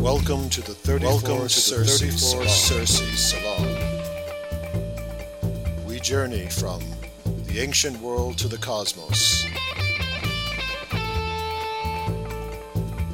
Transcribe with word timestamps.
Welcome 0.00 0.48
to 0.48 0.62
the 0.62 0.72
34th 0.72 1.02
Welcome 1.02 1.48
to 1.48 1.70
the 1.70 1.84
34th 1.84 2.48
Circe 2.48 3.02
Salon. 3.20 3.66
We 5.86 6.00
journey 6.00 6.46
from 6.48 6.80
the 7.44 7.60
ancient 7.60 8.00
world 8.00 8.38
to 8.38 8.48
the 8.48 8.56
cosmos. 8.56 9.44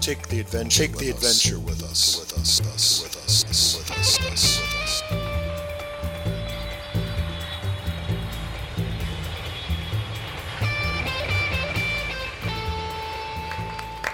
Take 0.01 0.29
the 0.29 0.39
adventure. 0.39 0.87
Take 0.87 0.97
the 0.97 1.11
adventure 1.11 1.59
with 1.59 1.83
us. 1.83 2.21
With 2.21 2.39
us. 2.39 2.61
With 2.61 2.73
us. 2.73 3.03
With 3.03 3.17
us. 3.17 3.43
With 3.43 3.51
us. 3.51 3.79
With 3.79 3.91
us. 3.99 4.19
With 4.21 4.33
us. 4.33 4.66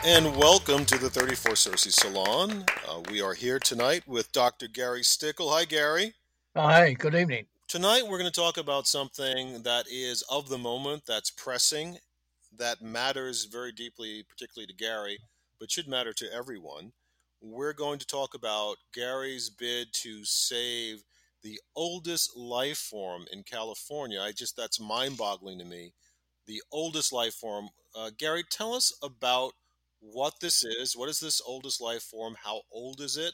And 0.04 0.36
welcome 0.36 0.84
to 0.86 0.98
the 0.98 1.08
34 1.08 1.54
Circe 1.54 1.94
Salon. 1.94 2.64
Uh, 2.88 3.02
we 3.08 3.22
are 3.22 3.34
here 3.34 3.60
tonight 3.60 4.02
with 4.04 4.32
Dr. 4.32 4.66
Gary 4.66 5.02
Stickel. 5.02 5.52
Hi, 5.52 5.64
Gary. 5.64 6.14
Hi, 6.56 6.94
good 6.94 7.14
evening. 7.14 7.46
Tonight, 7.68 8.02
we're 8.08 8.18
going 8.18 8.30
to 8.30 8.40
talk 8.40 8.56
about 8.56 8.88
something 8.88 9.62
that 9.62 9.84
is 9.88 10.24
of 10.28 10.48
the 10.48 10.58
moment, 10.58 11.04
that's 11.06 11.30
pressing, 11.30 11.98
that 12.58 12.82
matters 12.82 13.44
very 13.44 13.70
deeply, 13.70 14.24
particularly 14.28 14.66
to 14.66 14.74
Gary, 14.74 15.18
but 15.60 15.70
should 15.70 15.86
matter 15.86 16.12
to 16.14 16.34
everyone. 16.34 16.90
We're 17.40 17.72
going 17.72 18.00
to 18.00 18.06
talk 18.06 18.34
about 18.34 18.78
Gary's 18.92 19.50
bid 19.50 19.92
to 19.92 20.24
save 20.24 21.04
the 21.44 21.60
oldest 21.76 22.36
life 22.36 22.78
form 22.78 23.26
in 23.32 23.44
California. 23.44 24.20
I 24.20 24.32
just, 24.32 24.56
that's 24.56 24.80
mind 24.80 25.16
boggling 25.16 25.60
to 25.60 25.64
me. 25.64 25.92
The 26.48 26.60
oldest 26.72 27.12
life 27.12 27.34
form. 27.34 27.68
Uh, 27.94 28.10
Gary, 28.18 28.42
tell 28.50 28.74
us 28.74 28.92
about 29.00 29.52
what 30.02 30.34
this 30.40 30.64
is. 30.64 30.96
What 30.96 31.08
is 31.08 31.20
this 31.20 31.40
oldest 31.46 31.80
life 31.80 32.02
form? 32.02 32.34
How 32.42 32.62
old 32.70 33.00
is 33.00 33.16
it? 33.16 33.32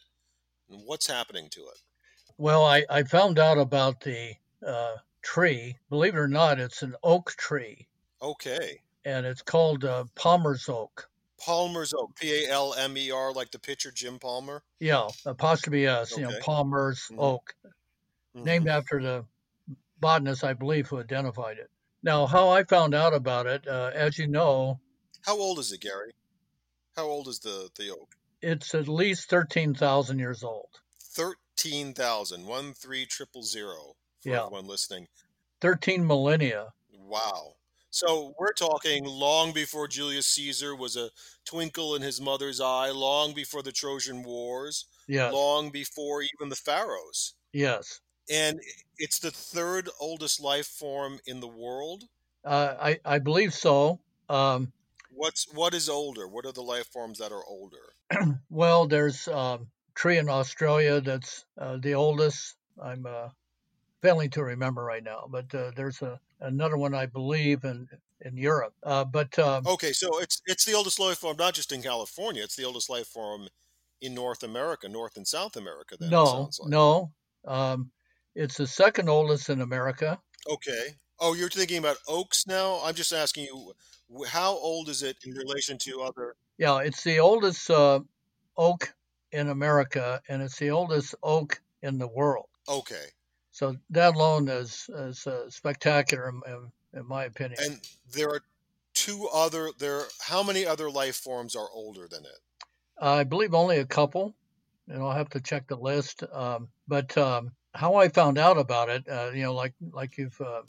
And 0.71 0.83
what's 0.85 1.07
happening 1.07 1.49
to 1.51 1.61
it? 1.61 1.83
Well, 2.37 2.65
I, 2.65 2.85
I 2.89 3.03
found 3.03 3.39
out 3.39 3.59
about 3.59 4.01
the 4.01 4.35
uh, 4.65 4.97
tree. 5.23 5.77
Believe 5.91 6.15
it 6.15 6.19
or 6.19 6.29
not, 6.29 6.61
it's 6.61 6.83
an 6.83 6.95
oak 7.03 7.33
tree. 7.37 7.89
Okay. 8.23 8.81
And 9.05 9.27
it's 9.27 9.43
called 9.43 9.85
uh, 9.85 10.05
Palmer's 10.15 10.69
oak. 10.69 11.09
Palmer's 11.41 11.95
oak, 11.95 12.15
P 12.17 12.45
A 12.45 12.51
L 12.51 12.75
M 12.75 12.97
E 12.97 13.11
R, 13.11 13.33
like 13.33 13.51
the 13.51 13.59
pitcher 13.59 13.93
Jim 13.93 14.19
Palmer. 14.19 14.63
Yeah, 14.81 15.09
apostrophe 15.25 15.87
S. 15.87 16.13
Okay. 16.13 16.23
You 16.23 16.29
know, 16.29 16.35
Palmer's 16.41 17.01
mm-hmm. 17.05 17.21
oak, 17.21 17.55
mm-hmm. 17.65 18.45
named 18.45 18.69
after 18.69 19.01
the 19.01 19.25
botanist, 20.01 20.43
I 20.45 20.53
believe, 20.53 20.89
who 20.89 20.99
identified 20.99 21.59
it. 21.59 21.71
Now, 22.03 22.27
how 22.27 22.49
I 22.49 22.65
found 22.65 22.95
out 22.95 23.15
about 23.15 23.47
it, 23.47 23.67
uh, 23.69 23.91
as 23.95 24.19
you 24.19 24.27
know. 24.27 24.81
How 25.23 25.37
old 25.37 25.59
is 25.59 25.73
it, 25.73 25.81
Gary? 25.81 26.13
How 26.99 27.07
old 27.07 27.29
is 27.29 27.39
the 27.39 27.71
the 27.79 27.91
oak? 27.93 28.17
It's 28.43 28.75
at 28.75 28.89
least 28.89 29.31
thirteen 29.31 29.73
thousand 29.73 30.19
years 30.19 30.43
old. 30.43 30.81
Thirteen 31.01 31.95
thousand, 31.95 32.45
one 32.45 32.75
three 32.75 33.07
triple 33.07 33.45
zero 33.45 33.95
for 34.21 34.29
yeah. 34.31 34.47
everyone 34.47 34.67
listening. 34.67 35.07
Thirteen 35.61 36.05
millennia. 36.05 36.73
Wow. 36.93 37.55
So 37.91 38.35
we're 38.37 38.53
talking 38.53 39.05
long 39.05 39.53
before 39.53 39.87
Julius 39.87 40.27
Caesar 40.27 40.75
was 40.75 40.97
a 40.97 41.11
twinkle 41.45 41.95
in 41.95 42.03
his 42.03 42.21
mother's 42.21 42.61
eye, 42.61 42.91
long 42.91 43.33
before 43.33 43.63
the 43.63 43.71
Trojan 43.71 44.25
Wars, 44.25 44.87
yes. 45.07 45.33
long 45.33 45.71
before 45.71 46.23
even 46.23 46.49
the 46.49 46.57
pharaohs. 46.57 47.35
Yes. 47.53 48.01
And 48.29 48.59
it's 48.99 49.21
the 49.21 49.31
third 49.31 49.89
oldest 50.01 50.41
life 50.41 50.67
form 50.67 51.21
in 51.27 51.39
the 51.39 51.47
world. 51.47 52.07
Uh, 52.45 52.75
I 52.81 52.99
I 53.05 53.21
believe 53.21 53.55
so. 53.55 54.01
Um, 54.29 54.73
What's 55.19 55.53
what 55.53 55.75
is 55.75 55.89
older? 55.89 56.29
What 56.29 56.47
are 56.47 56.53
the 56.53 56.63
life 56.63 56.87
forms 56.87 57.19
that 57.19 57.33
are 57.33 57.45
older? 57.45 57.95
well, 58.51 58.87
there's 58.87 59.27
a 59.27 59.37
um, 59.37 59.67
tree 59.97 60.17
in 60.19 60.29
Australia 60.29 61.01
that's 61.01 61.45
uh, 61.61 61.77
the 61.83 61.95
oldest. 61.95 62.55
I'm 62.81 63.05
uh, 63.05 63.31
failing 64.01 64.31
to 64.31 64.45
remember 64.45 64.85
right 64.85 65.03
now, 65.03 65.27
but 65.29 65.53
uh, 65.53 65.73
there's 65.75 66.01
a 66.03 66.21
another 66.41 66.77
one 66.77 66.95
I 66.95 67.07
believe 67.07 67.65
in 67.65 67.89
in 68.21 68.37
Europe. 68.37 68.75
Uh, 68.85 69.05
but 69.05 69.37
um, 69.41 69.67
okay, 69.67 69.93
so 69.93 70.21
it's 70.21 70.41
it's 70.47 70.65
the 70.65 70.75
oldest 70.75 71.01
life 71.01 71.19
form 71.19 71.37
not 71.37 71.55
just 71.55 71.73
in 71.73 71.83
California. 71.83 72.45
It's 72.45 72.55
the 72.55 72.65
oldest 72.65 72.89
life 72.89 73.09
form 73.09 73.49
in 74.01 74.15
North 74.15 74.45
America, 74.45 74.89
North 74.89 75.17
and 75.17 75.27
South 75.27 75.57
America. 75.57 75.97
Then 75.99 76.11
no, 76.11 76.49
like. 76.61 76.71
no, 76.71 77.11
um, 77.45 77.91
it's 78.37 78.57
the 78.57 78.69
second 78.69 79.09
oldest 79.09 79.51
in 79.51 79.63
America. 79.63 80.21
Okay. 80.49 80.95
Oh, 81.21 81.35
you're 81.35 81.49
thinking 81.49 81.79
about 81.79 81.97
oaks 82.07 82.47
now. 82.47 82.81
I'm 82.85 82.95
just 82.95 83.13
asking 83.13 83.45
you 83.45 83.75
how 84.27 84.53
old 84.53 84.89
is 84.89 85.03
it 85.03 85.17
in 85.25 85.35
relation 85.35 85.79
to 85.79 86.03
other? 86.03 86.37
Yeah, 86.59 86.79
it's 86.79 87.03
the 87.03 87.19
oldest 87.19 87.71
uh, 87.71 88.01
oak 88.57 88.95
in 89.33 89.49
America, 89.49 90.21
and 90.29 90.43
it's 90.43 90.59
the 90.59 90.71
oldest 90.71 91.15
oak 91.23 91.61
in 91.83 91.99
the 91.99 92.09
world. 92.09 92.49
Okay. 92.69 93.07
So 93.53 93.77
that 93.91 94.15
alone 94.15 94.49
is 94.49 94.89
is 94.95 95.27
uh, 95.27 95.51
spectacular, 95.51 96.29
in, 96.29 96.71
in, 96.99 97.07
my 97.07 97.25
opinion. 97.25 97.59
And 97.61 97.81
there 98.13 98.31
are 98.31 98.43
two 98.95 99.29
other 99.33 99.71
there. 99.79 100.05
How 100.21 100.43
many 100.43 100.65
other 100.65 100.91
life 100.91 101.17
forms 101.17 101.57
are 101.57 101.69
older 101.73 102.07
than 102.09 102.25
it? 102.25 102.67
I 103.01 103.25
believe 103.25 103.55
only 103.55 103.79
a 103.79 103.85
couple, 103.85 104.35
and 104.89 105.03
I'll 105.03 105.13
have 105.13 105.31
to 105.31 105.41
check 105.41 105.67
the 105.67 105.77
list. 105.77 106.23
Um, 106.33 106.69
but 106.87 107.17
um, 107.19 107.53
how 107.75 107.97
I 107.97 108.09
found 108.09 108.39
out 108.39 108.59
about 108.59 108.89
it, 108.89 109.09
uh, 109.09 109.31
you 109.35 109.43
know, 109.43 109.55
like 109.55 109.75
like 109.93 110.19
you've 110.19 110.41
uh, 110.41 110.63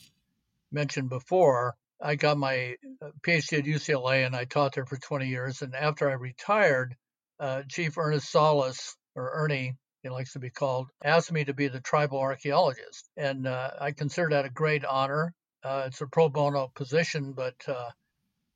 mentioned 0.71 1.09
before, 1.09 1.75
I 2.01 2.15
got 2.15 2.37
my 2.37 2.75
uh, 3.01 3.09
PhD 3.21 3.59
at 3.59 3.65
UCLA 3.65 4.25
and 4.25 4.35
I 4.35 4.45
taught 4.45 4.75
there 4.75 4.85
for 4.85 4.97
20 4.97 5.27
years. 5.27 5.61
And 5.61 5.75
after 5.75 6.09
I 6.09 6.13
retired, 6.13 6.95
uh, 7.39 7.63
Chief 7.67 7.97
Ernest 7.97 8.31
Salas, 8.31 8.95
or 9.15 9.31
Ernie, 9.33 9.75
he 10.01 10.09
likes 10.09 10.33
to 10.33 10.39
be 10.39 10.49
called, 10.49 10.89
asked 11.03 11.31
me 11.31 11.43
to 11.45 11.53
be 11.53 11.67
the 11.67 11.81
tribal 11.81 12.19
archaeologist. 12.19 13.09
And 13.17 13.47
uh, 13.47 13.71
I 13.79 13.91
consider 13.91 14.29
that 14.29 14.45
a 14.45 14.49
great 14.49 14.85
honor. 14.85 15.33
Uh, 15.63 15.83
it's 15.87 15.99
a 15.99 16.07
pro 16.07 16.29
bono 16.29 16.71
position, 16.73 17.33
but 17.33 17.55
uh, 17.67 17.89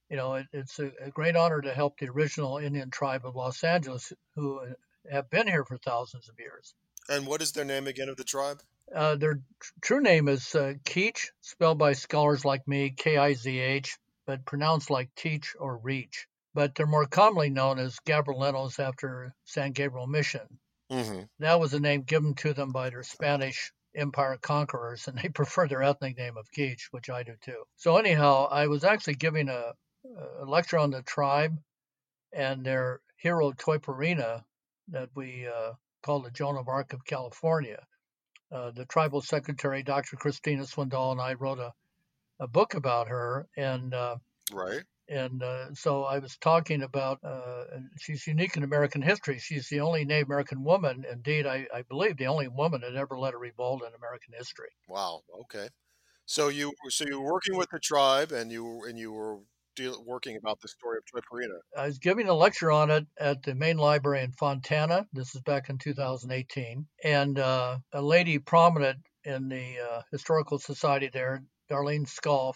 you 0.09 0.15
know 0.15 0.35
it, 0.35 0.47
it's 0.53 0.79
a, 0.79 0.91
a, 1.01 1.09
great 1.11 1.35
honor 1.35 1.59
to 1.59 1.73
help 1.73 1.97
the 1.97 2.07
original 2.07 2.59
Indian 2.59 2.89
tribe 2.89 3.25
of 3.25 3.35
Los 3.35 3.61
Angeles, 3.61 4.13
who 4.35 4.61
have 5.11 5.29
been 5.29 5.47
here 5.47 5.65
for 5.65 5.77
thousands 5.77 6.29
of 6.29 6.39
years. 6.39 6.73
And 7.09 7.27
what 7.27 7.41
is 7.41 7.51
their 7.51 7.65
name 7.65 7.87
again 7.87 8.07
of 8.07 8.15
the 8.15 8.23
tribe? 8.23 8.61
Uh, 8.93 9.15
their 9.15 9.41
true 9.81 10.01
name 10.01 10.27
is 10.27 10.55
uh, 10.55 10.73
Kizh, 10.83 11.31
spelled 11.41 11.77
by 11.77 11.93
scholars 11.93 12.45
like 12.45 12.67
me 12.67 12.91
K 12.91 13.17
I 13.17 13.33
Z 13.33 13.57
H, 13.57 13.97
but 14.25 14.45
pronounced 14.45 14.89
like 14.89 15.09
Teach 15.15 15.55
or 15.59 15.77
Reach. 15.77 16.27
But 16.53 16.75
they're 16.75 16.85
more 16.85 17.07
commonly 17.07 17.49
known 17.49 17.79
as 17.79 17.99
Gabrielinos 18.05 18.79
after 18.79 19.33
San 19.45 19.71
Gabriel 19.71 20.07
Mission. 20.07 20.59
Mm-hmm. 20.91 21.23
That 21.39 21.59
was 21.59 21.73
a 21.73 21.79
name 21.79 22.03
given 22.03 22.35
to 22.35 22.53
them 22.53 22.71
by 22.71 22.89
their 22.89 23.03
Spanish 23.03 23.71
empire 23.95 24.37
conquerors, 24.41 25.07
and 25.07 25.17
they 25.17 25.29
prefer 25.33 25.67
their 25.67 25.83
ethnic 25.83 26.17
name 26.17 26.37
of 26.37 26.51
Keech, 26.51 26.87
which 26.91 27.09
I 27.09 27.23
do 27.23 27.33
too. 27.41 27.63
So, 27.77 27.97
anyhow, 27.97 28.47
I 28.51 28.67
was 28.67 28.83
actually 28.83 29.15
giving 29.15 29.49
a, 29.49 29.73
a 30.41 30.45
lecture 30.45 30.77
on 30.77 30.91
the 30.91 31.01
tribe 31.01 31.57
and 32.31 32.65
their 32.65 33.01
hero 33.17 33.51
Toypurina 33.51 34.43
that 34.89 35.09
we 35.15 35.47
uh, 35.47 35.73
call 36.03 36.21
the 36.21 36.31
Joan 36.31 36.57
of 36.57 36.67
Arc 36.67 36.93
of 36.93 37.05
California. 37.05 37.81
Uh, 38.53 38.71
the 38.71 38.85
tribal 38.85 39.21
secretary, 39.21 39.81
Dr. 39.81 40.15
Christina 40.15 40.63
Swindoll, 40.63 41.11
and 41.11 41.21
I 41.21 41.33
wrote 41.33 41.59
a, 41.59 41.73
a 42.39 42.47
book 42.47 42.75
about 42.75 43.07
her. 43.07 43.47
And 43.57 43.93
uh, 43.93 44.17
right. 44.51 44.83
And 45.09 45.43
uh, 45.43 45.73
so 45.73 46.03
I 46.03 46.19
was 46.19 46.37
talking 46.37 46.81
about 46.81 47.19
uh, 47.23 47.65
she's 47.97 48.25
unique 48.25 48.55
in 48.55 48.63
American 48.63 49.01
history. 49.01 49.39
She's 49.39 49.67
the 49.67 49.81
only 49.81 50.05
Native 50.05 50.27
American 50.27 50.63
woman, 50.63 51.03
indeed, 51.11 51.45
I, 51.45 51.67
I 51.73 51.81
believe, 51.81 52.17
the 52.17 52.27
only 52.27 52.47
woman 52.47 52.81
that 52.81 52.95
ever 52.95 53.19
led 53.19 53.33
a 53.33 53.37
revolt 53.37 53.81
in 53.81 53.93
American 53.95 54.33
history. 54.37 54.69
Wow. 54.87 55.21
Okay. 55.41 55.67
So 56.25 56.47
you 56.47 56.73
so 56.89 57.05
you 57.05 57.19
were 57.19 57.33
working 57.33 57.57
with 57.57 57.69
the 57.69 57.79
tribe, 57.79 58.31
and 58.31 58.51
you 58.51 58.83
and 58.87 58.97
you 58.97 59.11
were 59.11 59.39
deal, 59.75 60.03
working 60.05 60.37
about 60.37 60.61
the 60.61 60.67
story 60.67 60.97
of 60.97 61.05
Toypurina. 61.05 61.59
I 61.77 61.85
was 61.85 61.99
giving 61.99 62.27
a 62.27 62.33
lecture 62.33 62.71
on 62.71 62.91
it 62.91 63.05
at 63.17 63.43
the 63.43 63.55
main 63.55 63.77
library 63.77 64.23
in 64.23 64.31
Fontana. 64.31 65.07
This 65.13 65.35
is 65.35 65.41
back 65.41 65.69
in 65.69 65.77
2018. 65.77 66.85
And 67.03 67.39
uh, 67.39 67.77
a 67.91 68.01
lady 68.01 68.39
prominent 68.39 68.99
in 69.23 69.49
the 69.49 69.75
uh, 69.79 70.01
Historical 70.11 70.59
Society 70.59 71.09
there, 71.11 71.43
Darlene 71.69 72.07
Scolf, 72.07 72.55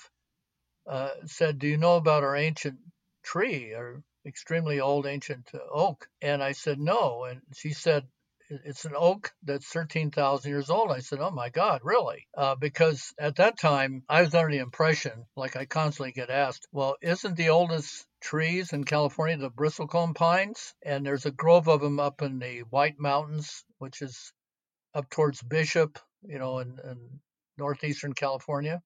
uh, 0.87 1.09
said, 1.25 1.59
Do 1.59 1.67
you 1.67 1.77
know 1.77 1.95
about 1.95 2.23
our 2.23 2.35
ancient 2.35 2.77
tree, 3.23 3.73
our 3.73 4.01
extremely 4.25 4.79
old 4.79 5.05
ancient 5.05 5.49
oak? 5.71 6.07
And 6.21 6.43
I 6.43 6.53
said, 6.53 6.79
No. 6.79 7.25
And 7.25 7.41
she 7.53 7.73
said, 7.73 8.07
it's 8.49 8.85
an 8.85 8.93
oak 8.95 9.31
that's 9.43 9.67
13,000 9.67 10.49
years 10.49 10.69
old. 10.69 10.91
I 10.91 10.99
said, 10.99 11.19
Oh 11.19 11.31
my 11.31 11.49
God, 11.49 11.81
really? 11.83 12.27
Uh, 12.35 12.55
because 12.55 13.13
at 13.19 13.37
that 13.37 13.59
time, 13.59 14.03
I 14.07 14.21
was 14.21 14.33
under 14.33 14.51
the 14.51 14.61
impression, 14.61 15.25
like 15.35 15.55
I 15.55 15.65
constantly 15.65 16.11
get 16.11 16.29
asked, 16.29 16.67
well, 16.71 16.95
isn't 17.01 17.35
the 17.35 17.49
oldest 17.49 18.05
trees 18.21 18.73
in 18.73 18.83
California 18.83 19.37
the 19.37 19.51
bristlecone 19.51 20.15
pines? 20.15 20.73
And 20.83 21.05
there's 21.05 21.25
a 21.25 21.31
grove 21.31 21.67
of 21.67 21.81
them 21.81 21.99
up 21.99 22.21
in 22.21 22.39
the 22.39 22.59
White 22.69 22.99
Mountains, 22.99 23.63
which 23.79 24.01
is 24.01 24.33
up 24.93 25.09
towards 25.09 25.41
Bishop, 25.41 25.99
you 26.23 26.39
know, 26.39 26.59
in, 26.59 26.79
in 26.83 27.19
northeastern 27.57 28.13
California 28.13 28.81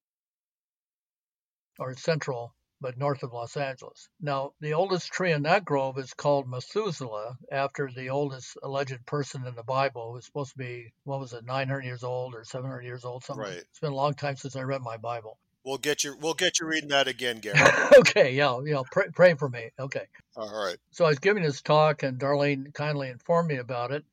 or 1.79 1.95
central 1.95 2.53
but 2.81 2.97
north 2.97 3.23
of 3.23 3.31
Los 3.31 3.55
Angeles. 3.55 4.09
Now, 4.19 4.53
the 4.59 4.73
oldest 4.73 5.11
tree 5.11 5.31
in 5.31 5.43
that 5.43 5.63
grove 5.63 5.97
is 5.99 6.13
called 6.13 6.49
Methuselah, 6.49 7.37
after 7.51 7.89
the 7.95 8.09
oldest 8.09 8.57
alleged 8.63 9.05
person 9.05 9.45
in 9.45 9.55
the 9.55 9.63
Bible, 9.63 10.07
who 10.07 10.13
was 10.13 10.25
supposed 10.25 10.51
to 10.53 10.57
be, 10.57 10.91
what 11.03 11.19
was 11.19 11.33
it, 11.33 11.45
900 11.45 11.85
years 11.85 12.03
old 12.03 12.33
or 12.33 12.43
700 12.43 12.81
years 12.83 13.05
old, 13.05 13.23
something. 13.23 13.45
Right. 13.45 13.57
It's 13.57 13.79
been 13.79 13.91
a 13.91 13.95
long 13.95 14.15
time 14.15 14.35
since 14.35 14.55
I 14.55 14.61
read 14.63 14.81
my 14.81 14.97
Bible. 14.97 15.37
We'll 15.63 15.77
get 15.77 16.03
you. 16.03 16.17
We'll 16.19 16.33
get 16.33 16.59
you 16.59 16.65
reading 16.65 16.89
that 16.89 17.07
again, 17.07 17.37
Gary. 17.37 17.59
okay, 17.99 18.33
yeah, 18.33 18.59
yeah. 18.65 18.81
Pray, 18.91 19.09
pray 19.13 19.35
for 19.35 19.47
me. 19.47 19.69
Okay. 19.79 20.07
All 20.35 20.49
right. 20.49 20.77
So 20.89 21.05
I 21.05 21.09
was 21.09 21.19
giving 21.19 21.43
this 21.43 21.61
talk, 21.61 22.01
and 22.01 22.19
Darlene 22.19 22.73
kindly 22.73 23.09
informed 23.09 23.49
me 23.49 23.57
about 23.57 23.91
it. 23.91 24.03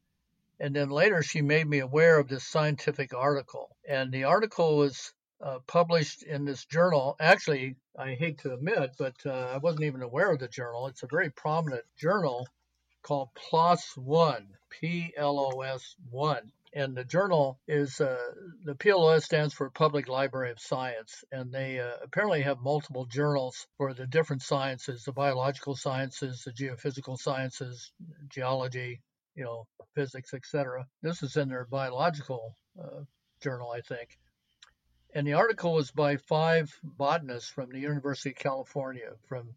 And 0.61 0.77
then 0.77 0.91
later, 0.91 1.23
she 1.23 1.41
made 1.41 1.67
me 1.67 1.79
aware 1.79 2.19
of 2.19 2.29
this 2.29 2.45
scientific 2.45 3.15
article. 3.15 3.75
And 3.89 4.13
the 4.13 4.25
article 4.25 4.77
was 4.77 5.15
uh, 5.41 5.59
published 5.67 6.23
in 6.23 6.45
this 6.45 6.65
journal. 6.65 7.17
Actually, 7.21 7.77
I 7.97 8.15
hate 8.15 8.39
to 8.39 8.55
admit, 8.55 8.93
but 8.99 9.15
uh, 9.25 9.31
I 9.55 9.59
wasn't 9.59 9.85
even 9.85 10.03
aware 10.03 10.33
of 10.33 10.41
the 10.41 10.49
journal. 10.49 10.87
It's 10.89 11.03
a 11.03 11.09
very 11.09 11.31
prominent 11.31 11.85
journal 11.97 12.47
called 13.03 13.29
PLOS 13.35 13.97
One, 13.97 14.49
P 14.71 15.13
L 15.17 15.39
O 15.39 15.61
S 15.61 15.95
One 16.11 16.53
and 16.75 16.97
the 16.97 17.05
journal 17.05 17.59
is 17.67 18.01
uh, 18.01 18.17
the 18.65 18.75
PLOS 18.75 19.25
stands 19.25 19.55
for 19.55 19.71
Public 19.71 20.09
Library 20.09 20.51
of 20.51 20.61
Science, 20.61 21.25
and 21.33 21.53
they 21.53 21.81
uh, 21.81 21.93
apparently 22.03 22.43
have 22.43 22.61
multiple 22.61 23.07
journals 23.07 23.67
for 23.77 23.95
the 23.95 24.07
different 24.07 24.43
sciences: 24.43 25.05
the 25.05 25.13
biological 25.13 25.75
sciences, 25.75 26.43
the 26.45 26.53
geophysical 26.53 27.19
sciences, 27.19 27.93
geology, 28.29 29.01
you 29.35 29.45
know, 29.45 29.67
physics, 29.95 30.35
etc. 30.35 30.87
This 31.03 31.23
is 31.23 31.37
in 31.37 31.49
their 31.49 31.67
biological 31.67 32.57
uh, 32.81 33.03
journal, 33.43 33.71
I 33.71 33.81
think. 33.81 34.19
And 35.15 35.27
the 35.27 35.35
article 35.35 35.75
was 35.75 35.91
by 35.91 36.17
five 36.17 36.79
botanists 36.83 37.51
from 37.51 37.71
the 37.71 37.79
University 37.79 38.31
of 38.31 38.37
California, 38.37 39.13
from 39.27 39.55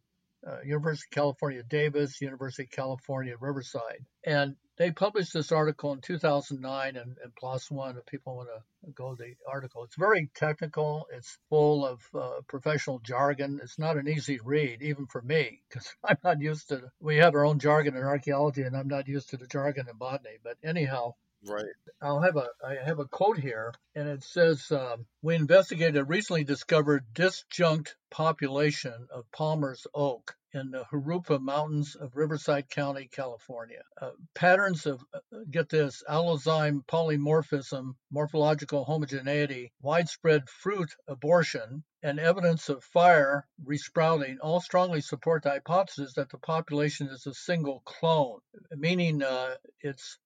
uh, 0.48 0.62
University 0.64 1.08
of 1.12 1.16
California, 1.16 1.64
Davis, 1.64 2.22
University 2.22 2.64
of 2.64 2.72
California, 2.72 3.36
Riverside. 3.40 4.06
And 4.24 4.56
they 4.78 4.92
published 4.92 5.34
this 5.34 5.52
article 5.52 5.94
in 5.94 6.02
2009 6.02 6.96
and, 6.96 7.16
PLOS 7.36 7.70
One 7.70 7.98
if 7.98 8.06
people 8.06 8.38
want 8.38 8.50
to 8.50 8.92
go 8.94 9.14
to 9.14 9.24
the 9.24 9.36
article. 9.48 9.84
It's 9.84 9.96
very 9.96 10.30
technical. 10.34 11.08
It's 11.14 11.38
full 11.50 11.86
of 11.86 12.02
uh, 12.16 12.42
professional 12.48 13.00
jargon. 13.00 13.60
It's 13.62 13.78
not 13.78 13.98
an 13.98 14.08
easy 14.08 14.40
read, 14.44 14.82
even 14.82 15.06
for 15.06 15.22
me, 15.22 15.62
because 15.70 15.94
I'm 16.04 16.18
not 16.24 16.42
used 16.42 16.70
to, 16.70 16.92
we 17.00 17.18
have 17.18 17.36
our 17.36 17.46
own 17.46 17.60
jargon 17.60 17.96
in 17.96 18.04
archaeology 18.04 18.64
and 18.64 18.76
I'm 18.76 18.88
not 18.88 19.08
used 19.08 19.30
to 19.30 19.38
the 19.38 19.48
jargon 19.48 19.88
in 19.90 19.98
botany. 19.98 20.38
But 20.44 20.58
anyhow, 20.64 21.14
Right. 21.44 21.66
I'll 22.02 22.22
have 22.22 22.38
a 22.38 22.50
I 22.64 22.76
have 22.76 23.00
a 23.00 23.08
quote 23.08 23.40
here, 23.40 23.74
and 23.96 24.08
it 24.08 24.24
says 24.24 24.72
um, 24.72 25.08
we 25.24 25.34
investigated 25.34 25.98
a 25.98 26.04
recently 26.04 26.44
discovered 26.44 27.04
disjunct 27.14 27.96
population 28.12 29.08
of 29.10 29.32
Palmer's 29.32 29.88
oak 29.94 30.36
in 30.54 30.70
the 30.70 30.84
Jurupa 30.92 31.40
Mountains 31.40 31.96
of 31.96 32.16
Riverside 32.16 32.70
County, 32.70 33.08
California. 33.12 33.82
Uh, 34.00 34.12
patterns 34.36 34.86
of 34.86 35.04
uh, 35.14 35.20
get 35.50 35.70
this 35.70 36.04
allozyme 36.08 36.84
polymorphism, 36.86 37.96
morphological 38.12 38.84
homogeneity, 38.84 39.72
widespread 39.82 40.48
fruit 40.48 40.94
abortion, 41.08 41.84
and 42.04 42.20
evidence 42.20 42.70
of 42.70 42.84
fire 42.84 43.48
resprouting 43.64 44.38
all 44.42 44.62
strongly 44.62 45.02
support 45.02 45.42
the 45.44 45.50
hypothesis 45.50 46.14
that 46.14 46.30
the 46.30 46.38
population 46.38 47.08
is 47.08 47.26
a 47.26 47.34
single 47.34 47.82
clone, 47.86 48.42
meaning 48.72 49.24
uh, 49.24 49.56
it's 49.80 50.20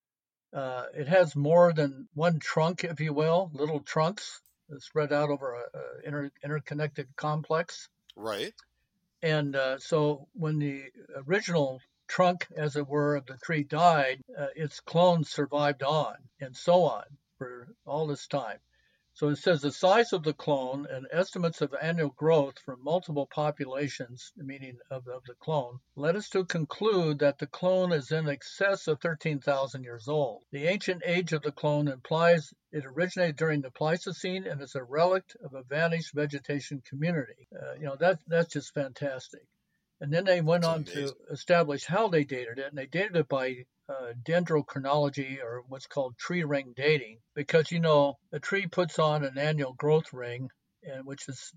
uh, 0.56 0.86
it 0.96 1.08
has 1.08 1.36
more 1.36 1.74
than 1.74 2.08
one 2.14 2.40
trunk, 2.40 2.86
if 2.86 3.00
you 3.02 3.14
will, 3.14 3.52
little 3.54 3.82
trunks 3.82 4.42
spread 4.80 5.12
out 5.12 5.30
over 5.30 5.54
a, 5.54 5.78
a 5.78 6.08
inter, 6.08 6.32
interconnected 6.44 7.08
complex. 7.16 7.90
Right. 8.16 8.54
And 9.22 9.56
uh, 9.56 9.80
so 9.80 10.28
when 10.34 10.60
the 10.60 10.84
original 11.28 11.82
trunk, 12.08 12.48
as 12.56 12.76
it 12.76 12.88
were, 12.88 13.16
of 13.16 13.26
the 13.26 13.38
tree 13.44 13.64
died, 13.64 14.22
uh, 14.38 14.48
its 14.56 14.80
clones 14.80 15.30
survived 15.30 15.84
on, 15.84 16.16
and 16.40 16.56
so 16.56 16.84
on 16.84 17.04
for 17.38 17.68
all 17.86 18.08
this 18.08 18.28
time. 18.28 18.60
So 19.18 19.30
it 19.30 19.38
says 19.38 19.62
the 19.62 19.72
size 19.72 20.12
of 20.12 20.24
the 20.24 20.34
clone 20.34 20.86
and 20.88 21.08
estimates 21.10 21.62
of 21.62 21.74
annual 21.82 22.10
growth 22.10 22.60
from 22.60 22.84
multiple 22.84 23.26
populations, 23.26 24.34
meaning 24.36 24.78
of, 24.92 25.08
of 25.08 25.24
the 25.24 25.36
clone, 25.36 25.80
led 25.96 26.18
us 26.18 26.28
to 26.32 26.44
conclude 26.44 27.20
that 27.20 27.38
the 27.38 27.48
clone 27.48 27.94
is 27.94 28.12
in 28.12 28.28
excess 28.28 28.90
of 28.90 29.00
13,000 29.00 29.86
years 29.86 30.10
old. 30.10 30.44
The 30.52 30.68
ancient 30.68 31.02
age 31.06 31.32
of 31.32 31.44
the 31.44 31.54
clone 31.54 31.88
implies 31.88 32.54
it 32.74 32.86
originated 32.86 33.38
during 33.38 33.62
the 33.62 33.72
Pleistocene 33.72 34.46
and 34.46 34.62
is 34.62 34.76
a 34.76 34.84
relic 34.84 35.24
of 35.42 35.54
a 35.54 35.64
vanished 35.64 36.14
vegetation 36.14 36.82
community. 36.82 37.48
Uh, 37.56 37.76
you 37.76 37.86
know, 37.86 37.96
that, 37.96 38.20
that's 38.28 38.52
just 38.52 38.74
fantastic. 38.74 39.48
And 40.02 40.12
then 40.12 40.26
they 40.26 40.42
went 40.42 40.64
That's 40.64 40.74
on 40.74 40.84
amazing. 40.84 41.16
to 41.28 41.34
establish 41.34 41.86
how 41.86 42.10
they 42.10 42.24
dated 42.24 42.60
it, 42.60 42.68
and 42.68 42.78
they 42.78 42.86
dated 42.86 43.16
it 43.16 43.28
by 43.28 43.66
uh, 43.88 44.14
dendrochronology 44.24 45.42
or 45.42 45.64
what's 45.68 45.88
called 45.88 46.18
tree 46.18 46.44
ring 46.44 46.74
dating, 46.76 47.20
because 47.34 47.72
you 47.72 47.80
know 47.80 48.18
a 48.32 48.40
tree 48.40 48.68
puts 48.68 49.00
on 49.00 49.24
an 49.24 49.38
annual 49.38 49.74
growth 49.74 50.12
ring, 50.12 50.50
and 50.84 51.06
which 51.06 51.30
is 51.30 51.54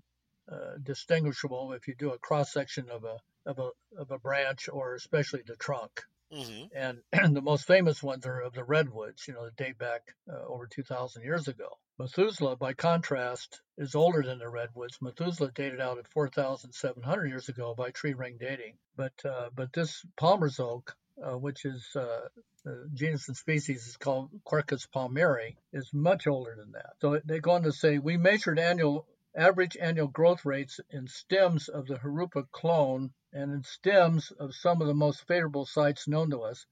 uh, 0.51 0.77
distinguishable 0.81 1.73
if 1.73 1.87
you 1.87 1.95
do 1.95 2.11
a 2.11 2.19
cross 2.19 2.51
section 2.51 2.89
of 2.89 3.03
a 3.03 3.17
of 3.45 3.59
a 3.59 3.71
of 3.97 4.11
a 4.11 4.19
branch 4.19 4.69
or 4.69 4.95
especially 4.95 5.41
the 5.45 5.55
trunk. 5.55 6.03
hmm 6.31 6.63
And, 6.73 7.03
and 7.11 7.35
the 7.35 7.41
most 7.41 7.65
famous 7.67 8.01
ones 8.01 8.25
are 8.25 8.41
of 8.41 8.53
the 8.53 8.63
redwoods, 8.63 9.27
you 9.27 9.33
know, 9.33 9.45
that 9.45 9.55
date 9.55 9.77
back 9.77 10.01
uh, 10.31 10.45
over 10.47 10.67
2,000 10.67 11.23
years 11.23 11.47
ago. 11.47 11.77
Methuselah, 11.99 12.55
by 12.55 12.71
contrast, 12.71 13.59
is 13.77 13.93
older 13.93 14.23
than 14.23 14.39
the 14.39 14.47
redwoods. 14.47 15.01
Methuselah 15.01 15.51
dated 15.51 15.81
out 15.81 15.97
at 15.97 16.07
4,700 16.07 17.27
years 17.27 17.49
ago 17.49 17.75
by 17.75 17.91
tree 17.91 18.13
ring 18.13 18.37
dating. 18.39 18.77
But 18.95 19.13
uh, 19.25 19.49
but 19.53 19.73
this 19.73 20.05
Palmer's 20.15 20.61
oak, 20.61 20.95
uh, 21.21 21.37
which 21.37 21.65
is 21.65 21.85
uh, 21.97 22.29
the 22.63 22.89
genus 22.93 23.27
and 23.27 23.35
species 23.35 23.85
is 23.85 23.97
called 23.97 24.29
Quercus 24.45 24.87
palmeri, 24.87 25.57
is 25.73 25.93
much 25.93 26.25
older 26.25 26.55
than 26.55 26.71
that. 26.71 26.93
So 27.01 27.19
they 27.25 27.41
go 27.41 27.51
on 27.51 27.63
to 27.63 27.73
say 27.73 27.97
we 27.97 28.15
measured 28.15 28.59
annual 28.59 29.05
average 29.35 29.75
annual 29.75 30.07
growth 30.07 30.45
rates 30.45 30.79
in 30.89 31.05
stems 31.05 31.67
of 31.67 31.87
the 31.87 31.95
Jurupa 31.95 32.49
clone 32.51 33.11
and 33.33 33.51
in 33.51 33.63
stems 33.63 34.31
of 34.31 34.55
some 34.55 34.81
of 34.81 34.87
the 34.87 34.93
most 34.93 35.27
favorable 35.27 35.65
sites 35.65 36.07
known 36.07 36.29
to 36.31 36.43
us, 36.43 36.65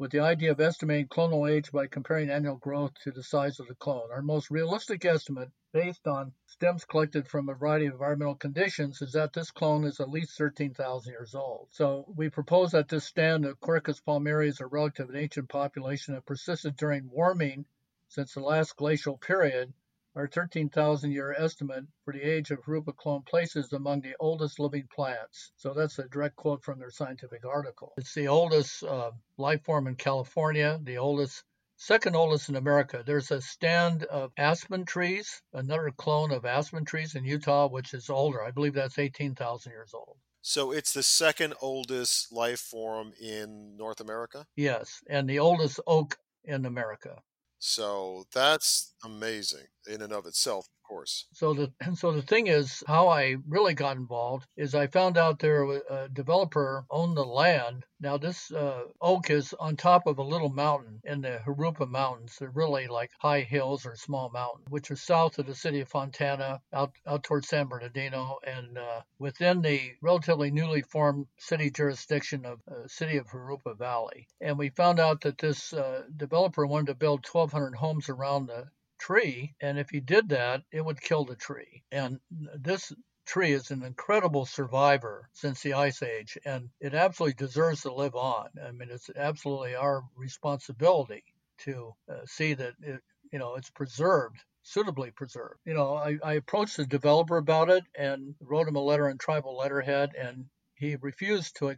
with 0.00 0.12
the 0.12 0.18
idea 0.18 0.50
of 0.50 0.58
estimating 0.58 1.06
clonal 1.06 1.46
age 1.46 1.70
by 1.70 1.86
comparing 1.86 2.30
annual 2.30 2.56
growth 2.56 2.94
to 3.04 3.10
the 3.10 3.22
size 3.22 3.60
of 3.60 3.68
the 3.68 3.74
clone. 3.74 4.10
Our 4.10 4.22
most 4.22 4.50
realistic 4.50 5.04
estimate, 5.04 5.50
based 5.74 6.06
on 6.06 6.32
stems 6.46 6.86
collected 6.86 7.28
from 7.28 7.50
a 7.50 7.54
variety 7.54 7.84
of 7.84 7.92
environmental 7.92 8.36
conditions, 8.36 9.02
is 9.02 9.12
that 9.12 9.34
this 9.34 9.50
clone 9.50 9.84
is 9.84 10.00
at 10.00 10.08
least 10.08 10.38
13,000 10.38 11.12
years 11.12 11.34
old. 11.34 11.68
So 11.72 12.06
we 12.16 12.30
propose 12.30 12.70
that 12.70 12.88
this 12.88 13.04
stand 13.04 13.44
of 13.44 13.60
Quercus 13.60 14.00
palmeri 14.00 14.48
is 14.48 14.60
a 14.60 14.66
an 14.66 15.16
ancient 15.16 15.50
population 15.50 16.14
that 16.14 16.24
persisted 16.24 16.76
during 16.76 17.10
warming 17.10 17.66
since 18.08 18.32
the 18.32 18.40
last 18.40 18.76
glacial 18.76 19.18
period 19.18 19.74
our 20.16 20.26
13,000 20.26 21.12
year 21.12 21.34
estimate 21.38 21.84
for 22.04 22.12
the 22.12 22.22
age 22.22 22.50
of 22.50 22.58
clone 22.96 23.22
places 23.22 23.72
among 23.72 24.00
the 24.00 24.14
oldest 24.18 24.58
living 24.58 24.88
plants. 24.94 25.52
So 25.56 25.72
that's 25.72 25.98
a 25.98 26.08
direct 26.08 26.36
quote 26.36 26.64
from 26.64 26.78
their 26.78 26.90
scientific 26.90 27.44
article. 27.46 27.92
It's 27.96 28.14
the 28.14 28.28
oldest 28.28 28.82
uh, 28.82 29.12
life 29.38 29.64
form 29.64 29.86
in 29.86 29.96
California, 29.96 30.80
the 30.82 30.98
oldest, 30.98 31.44
second 31.76 32.16
oldest 32.16 32.48
in 32.48 32.56
America. 32.56 33.02
There's 33.06 33.30
a 33.30 33.40
stand 33.40 34.04
of 34.04 34.32
aspen 34.36 34.84
trees, 34.84 35.42
another 35.52 35.92
clone 35.96 36.32
of 36.32 36.44
aspen 36.44 36.84
trees 36.84 37.14
in 37.14 37.24
Utah, 37.24 37.68
which 37.68 37.94
is 37.94 38.10
older. 38.10 38.42
I 38.42 38.50
believe 38.50 38.74
that's 38.74 38.98
18,000 38.98 39.72
years 39.72 39.94
old. 39.94 40.16
So 40.42 40.72
it's 40.72 40.92
the 40.92 41.02
second 41.02 41.54
oldest 41.60 42.32
life 42.32 42.60
form 42.60 43.12
in 43.20 43.76
North 43.76 44.00
America. 44.00 44.46
Yes, 44.56 45.02
and 45.08 45.28
the 45.28 45.38
oldest 45.38 45.80
oak 45.86 46.16
in 46.44 46.64
America. 46.64 47.22
So 47.60 48.24
that's 48.32 48.94
amazing 49.04 49.66
in 49.86 50.02
and 50.02 50.12
of 50.12 50.26
itself, 50.26 50.68
course. 50.90 51.26
So 51.32 51.54
the 51.54 51.72
and 51.80 51.96
so 52.02 52.10
the 52.10 52.22
thing 52.22 52.48
is, 52.48 52.82
how 52.84 53.08
I 53.08 53.36
really 53.48 53.74
got 53.74 53.96
involved 53.96 54.48
is 54.56 54.74
I 54.74 54.88
found 54.88 55.16
out 55.16 55.38
there 55.38 55.62
a 55.62 56.08
developer 56.08 56.84
owned 56.90 57.16
the 57.16 57.24
land. 57.24 57.84
Now 58.00 58.16
this 58.16 58.50
uh, 58.50 58.86
oak 59.00 59.30
is 59.30 59.54
on 59.60 59.76
top 59.76 60.08
of 60.08 60.18
a 60.18 60.24
little 60.24 60.48
mountain 60.48 61.00
in 61.04 61.20
the 61.20 61.38
Jurupa 61.46 61.88
Mountains. 61.88 62.36
They're 62.36 62.50
really 62.50 62.88
like 62.88 63.12
high 63.20 63.42
hills 63.42 63.86
or 63.86 63.94
small 63.94 64.30
mountains, 64.30 64.66
which 64.68 64.90
are 64.90 64.96
south 64.96 65.38
of 65.38 65.46
the 65.46 65.54
city 65.54 65.80
of 65.80 65.88
Fontana, 65.88 66.60
out 66.72 66.92
out 67.06 67.22
towards 67.22 67.46
San 67.46 67.68
Bernardino, 67.68 68.38
and 68.44 68.76
uh, 68.76 69.02
within 69.20 69.62
the 69.62 69.92
relatively 70.02 70.50
newly 70.50 70.82
formed 70.82 71.26
city 71.38 71.70
jurisdiction 71.70 72.44
of 72.44 72.58
uh, 72.68 72.88
city 72.88 73.16
of 73.16 73.28
Jurupa 73.28 73.78
Valley. 73.78 74.26
And 74.40 74.58
we 74.58 74.70
found 74.70 74.98
out 74.98 75.20
that 75.20 75.38
this 75.38 75.72
uh, 75.72 76.02
developer 76.16 76.66
wanted 76.66 76.88
to 76.88 76.94
build 76.94 77.24
1,200 77.24 77.76
homes 77.76 78.08
around 78.08 78.46
the 78.46 78.64
tree, 79.00 79.54
and 79.60 79.78
if 79.78 79.90
he 79.90 80.00
did 80.00 80.28
that, 80.28 80.62
it 80.70 80.84
would 80.84 81.00
kill 81.00 81.24
the 81.24 81.36
tree. 81.36 81.82
And 81.90 82.20
this 82.30 82.92
tree 83.26 83.52
is 83.52 83.70
an 83.70 83.82
incredible 83.82 84.46
survivor 84.46 85.28
since 85.32 85.62
the 85.62 85.74
ice 85.74 86.02
age, 86.02 86.38
and 86.44 86.70
it 86.80 86.94
absolutely 86.94 87.34
deserves 87.34 87.82
to 87.82 87.92
live 87.92 88.14
on. 88.14 88.50
I 88.62 88.70
mean, 88.72 88.90
it's 88.90 89.10
absolutely 89.16 89.74
our 89.74 90.02
responsibility 90.16 91.24
to 91.64 91.94
uh, 92.08 92.26
see 92.26 92.54
that 92.54 92.74
it, 92.82 93.00
you 93.32 93.38
know, 93.38 93.56
it's 93.56 93.70
preserved 93.70 94.42
suitably 94.62 95.10
preserved. 95.10 95.60
You 95.64 95.74
know, 95.74 95.94
I, 95.94 96.18
I 96.22 96.34
approached 96.34 96.76
the 96.76 96.86
developer 96.86 97.36
about 97.36 97.70
it 97.70 97.84
and 97.94 98.34
wrote 98.40 98.68
him 98.68 98.76
a 98.76 98.80
letter 98.80 99.08
in 99.08 99.18
tribal 99.18 99.56
letterhead, 99.56 100.10
and 100.14 100.46
he 100.74 100.96
refused 100.96 101.56
to, 101.56 101.70
uh, 101.70 101.74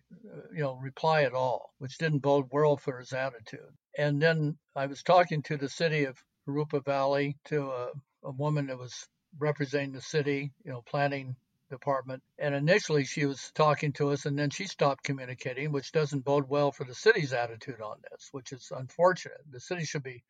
you 0.52 0.62
know, 0.62 0.74
reply 0.74 1.22
at 1.22 1.34
all, 1.34 1.74
which 1.78 1.98
didn't 1.98 2.20
bode 2.20 2.48
well 2.50 2.76
for 2.76 2.98
his 2.98 3.12
attitude. 3.12 3.76
And 3.96 4.20
then 4.20 4.58
I 4.74 4.86
was 4.86 5.02
talking 5.02 5.42
to 5.44 5.56
the 5.56 5.68
city 5.68 6.04
of 6.04 6.18
Jurupa 6.46 6.84
Valley, 6.84 7.36
to 7.46 7.70
a, 7.70 7.90
a 8.24 8.30
woman 8.30 8.66
that 8.66 8.78
was 8.78 9.08
representing 9.38 9.92
the 9.92 10.00
city, 10.00 10.52
you 10.64 10.70
know, 10.70 10.82
planning 10.82 11.36
department. 11.70 12.22
And 12.38 12.54
initially 12.54 13.04
she 13.04 13.24
was 13.24 13.50
talking 13.54 13.92
to 13.94 14.10
us 14.10 14.26
and 14.26 14.38
then 14.38 14.50
she 14.50 14.66
stopped 14.66 15.04
communicating, 15.04 15.72
which 15.72 15.92
doesn't 15.92 16.24
bode 16.24 16.48
well 16.48 16.70
for 16.70 16.84
the 16.84 16.94
city's 16.94 17.32
attitude 17.32 17.80
on 17.80 17.96
this, 18.10 18.28
which 18.30 18.52
is 18.52 18.70
unfortunate. 18.76 19.40
The 19.50 19.60
city 19.60 19.84
should 19.84 20.02
be 20.02 20.22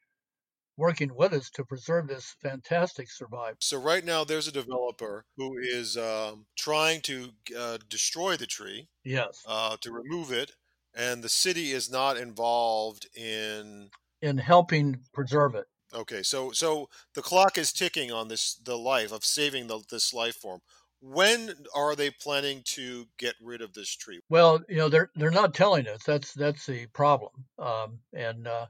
working 0.76 1.14
with 1.14 1.32
us 1.32 1.50
to 1.50 1.64
preserve 1.64 2.08
this 2.08 2.34
fantastic 2.40 3.10
survival. 3.10 3.56
So 3.60 3.78
right 3.78 4.04
now 4.04 4.24
there's 4.24 4.48
a 4.48 4.52
developer 4.52 5.24
who 5.36 5.58
is 5.58 5.96
um, 5.96 6.46
trying 6.56 7.00
to 7.02 7.30
uh, 7.58 7.78
destroy 7.88 8.36
the 8.36 8.46
tree. 8.46 8.88
Yes. 9.04 9.42
Uh, 9.46 9.76
to 9.80 9.92
remove 9.92 10.32
it, 10.32 10.52
and 10.94 11.22
the 11.22 11.28
city 11.28 11.72
is 11.72 11.90
not 11.90 12.16
involved 12.16 13.06
in 13.14 13.90
in 14.22 14.38
helping 14.38 15.00
preserve 15.12 15.54
it. 15.56 15.66
Okay, 15.94 16.22
so 16.22 16.52
so 16.52 16.88
the 17.14 17.22
clock 17.22 17.58
is 17.58 17.72
ticking 17.72 18.10
on 18.10 18.28
this 18.28 18.54
the 18.54 18.78
life 18.78 19.12
of 19.12 19.24
saving 19.24 19.66
the, 19.66 19.80
this 19.90 20.14
life 20.14 20.36
form. 20.36 20.60
When 21.00 21.54
are 21.74 21.96
they 21.96 22.10
planning 22.10 22.62
to 22.66 23.06
get 23.18 23.34
rid 23.42 23.60
of 23.60 23.74
this 23.74 23.90
tree? 23.94 24.20
Well, 24.30 24.62
you 24.68 24.76
know 24.76 24.88
they're 24.88 25.10
they're 25.16 25.30
not 25.30 25.54
telling 25.54 25.88
us. 25.88 26.02
That's 26.04 26.32
that's 26.32 26.64
the 26.66 26.86
problem. 26.86 27.32
Um, 27.58 27.98
and 28.12 28.46
uh, 28.46 28.66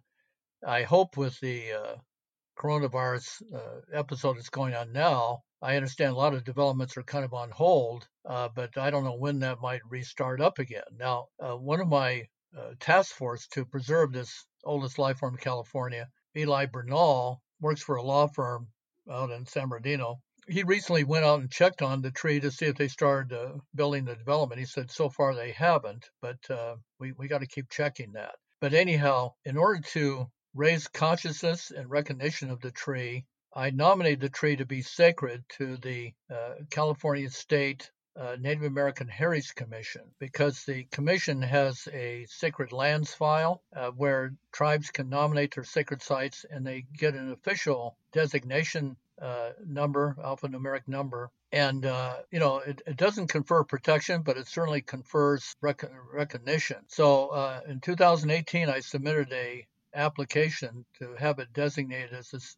I 0.67 0.83
hope 0.83 1.17
with 1.17 1.39
the 1.41 1.73
uh, 1.73 1.97
coronavirus 2.59 3.43
uh, 3.55 3.81
episode 3.93 4.37
that's 4.37 4.51
going 4.51 4.75
on 4.75 4.93
now, 4.93 5.43
I 5.61 5.77
understand 5.77 6.13
a 6.13 6.17
lot 6.17 6.35
of 6.35 6.45
developments 6.45 6.97
are 6.97 7.03
kind 7.03 7.25
of 7.25 7.35
on 7.35 7.51
hold, 7.51 8.09
uh, 8.25 8.49
but 8.55 8.77
I 8.77 8.91
don't 8.91 9.05
know 9.05 9.17
when 9.17 9.39
that 9.41 9.61
might 9.61 9.81
restart 9.89 10.41
up 10.41 10.59
again. 10.59 10.83
Now, 10.99 11.27
uh, 11.39 11.57
one 11.57 11.81
of 11.81 11.89
my 11.89 12.27
uh, 12.57 12.73
task 12.81 13.15
force 13.15 13.47
to 13.49 13.65
preserve 13.65 14.13
this 14.13 14.45
oldest 14.65 14.99
life 14.99 15.19
form 15.19 15.35
in 15.35 15.41
California, 15.41 16.09
Eli 16.37 16.67
Bernal, 16.67 17.43
works 17.61 17.83
for 17.83 17.97
a 17.97 18.03
law 18.03 18.27
firm 18.27 18.69
out 19.11 19.31
in 19.31 19.47
San 19.47 19.69
Bernardino. 19.69 20.21
He 20.49 20.65
recently 20.65 21.05
went 21.05 21.25
out 21.25 21.41
and 21.41 21.51
checked 21.51 21.83
on 21.83 22.03
the 22.03 22.11
tree 22.11 22.41
to 22.41 22.51
see 22.51 22.67
if 22.67 22.77
they 22.77 22.89
started 22.89 23.33
uh, 23.33 23.59
building 23.75 24.05
the 24.05 24.17
development. 24.17 24.59
He 24.59 24.67
said 24.67 24.91
so 24.91 25.09
far 25.09 25.35
they 25.35 25.53
haven't, 25.53 26.09
but 26.21 26.39
uh, 26.51 26.77
we, 26.99 27.13
we 27.13 27.29
got 27.29 27.43
to 27.43 27.47
keep 27.47 27.71
checking 27.71 28.13
that. 28.13 28.35
But 28.61 28.75
anyhow, 28.75 29.35
in 29.45 29.57
order 29.57 29.81
to 29.93 30.27
raise 30.55 30.89
consciousness 30.89 31.71
and 31.71 31.89
recognition 31.89 32.51
of 32.51 32.61
the 32.61 32.73
tree, 32.73 33.25
I 33.55 33.71
nominated 33.71 34.21
the 34.21 34.29
tree 34.31 34.57
to 34.57 34.67
be 34.67 34.83
sacred 34.83 35.45
to 35.59 35.77
the 35.77 36.13
uh, 36.33 36.55
California 36.71 37.31
State 37.31 37.91
uh, 38.17 38.37
Native 38.39 38.65
American 38.65 39.09
Heritage 39.09 39.55
Commission 39.55 40.03
because 40.19 40.65
the 40.65 40.85
commission 40.85 41.43
has 41.43 41.89
a 41.93 42.27
sacred 42.29 42.73
lands 42.73 43.15
file 43.15 43.63
uh, 43.75 43.91
where 43.91 44.35
tribes 44.53 44.91
can 44.91 45.09
nominate 45.09 45.55
their 45.55 45.65
sacred 45.65 46.03
sites 46.03 46.45
and 46.51 46.67
they 46.67 46.85
get 46.97 47.15
an 47.15 47.33
official 47.33 47.97
designation 48.13 48.97
uh, 49.21 49.51
number, 49.67 50.17
alphanumeric 50.23 50.89
number. 50.89 51.31
And, 51.53 51.85
uh, 51.85 52.17
you 52.31 52.41
know, 52.41 52.59
it, 52.59 52.83
it, 52.87 52.97
doesn't 52.97 53.29
confer 53.29 53.63
protection, 53.63 54.23
but 54.23 54.37
it 54.37 54.49
certainly 54.49 54.81
confers 54.81 55.55
rec- 55.61 55.91
recognition. 56.13 56.79
So 56.89 57.29
uh, 57.29 57.61
in 57.69 57.81
2018, 57.81 58.69
I 58.69 58.81
submitted 58.81 59.33
a 59.33 59.67
application 59.95 60.85
to 60.99 61.15
have 61.19 61.39
it 61.39 61.53
designated 61.53 62.15
as 62.15 62.57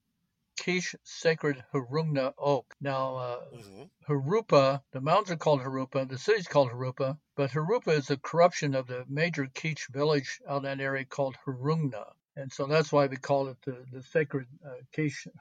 Kizh 0.56 0.94
Sacred 1.02 1.64
Hurungna 1.72 2.34
Oak. 2.38 2.74
Now, 2.80 3.16
uh, 3.16 3.40
mm-hmm. 3.54 3.82
Jurupa, 4.08 4.82
the 4.92 5.00
mountains 5.00 5.30
are 5.32 5.36
called 5.36 5.62
Jurupa, 5.62 6.08
the 6.08 6.18
city's 6.18 6.46
called 6.46 6.70
Jurupa, 6.70 7.18
but 7.36 7.50
Jurupa 7.50 7.88
is 7.88 8.10
a 8.10 8.16
corruption 8.16 8.74
of 8.74 8.86
the 8.86 9.04
major 9.08 9.46
Kizh 9.46 9.88
village 9.90 10.40
out 10.48 10.58
in 10.58 10.62
that 10.64 10.80
area 10.80 11.04
called 11.04 11.36
Hurungna. 11.46 12.12
And 12.36 12.52
so 12.52 12.66
that's 12.66 12.92
why 12.92 13.06
we 13.06 13.16
call 13.16 13.48
it 13.48 13.58
the, 13.64 13.84
the 13.92 14.02
sacred 14.02 14.46
uh, 14.64 14.82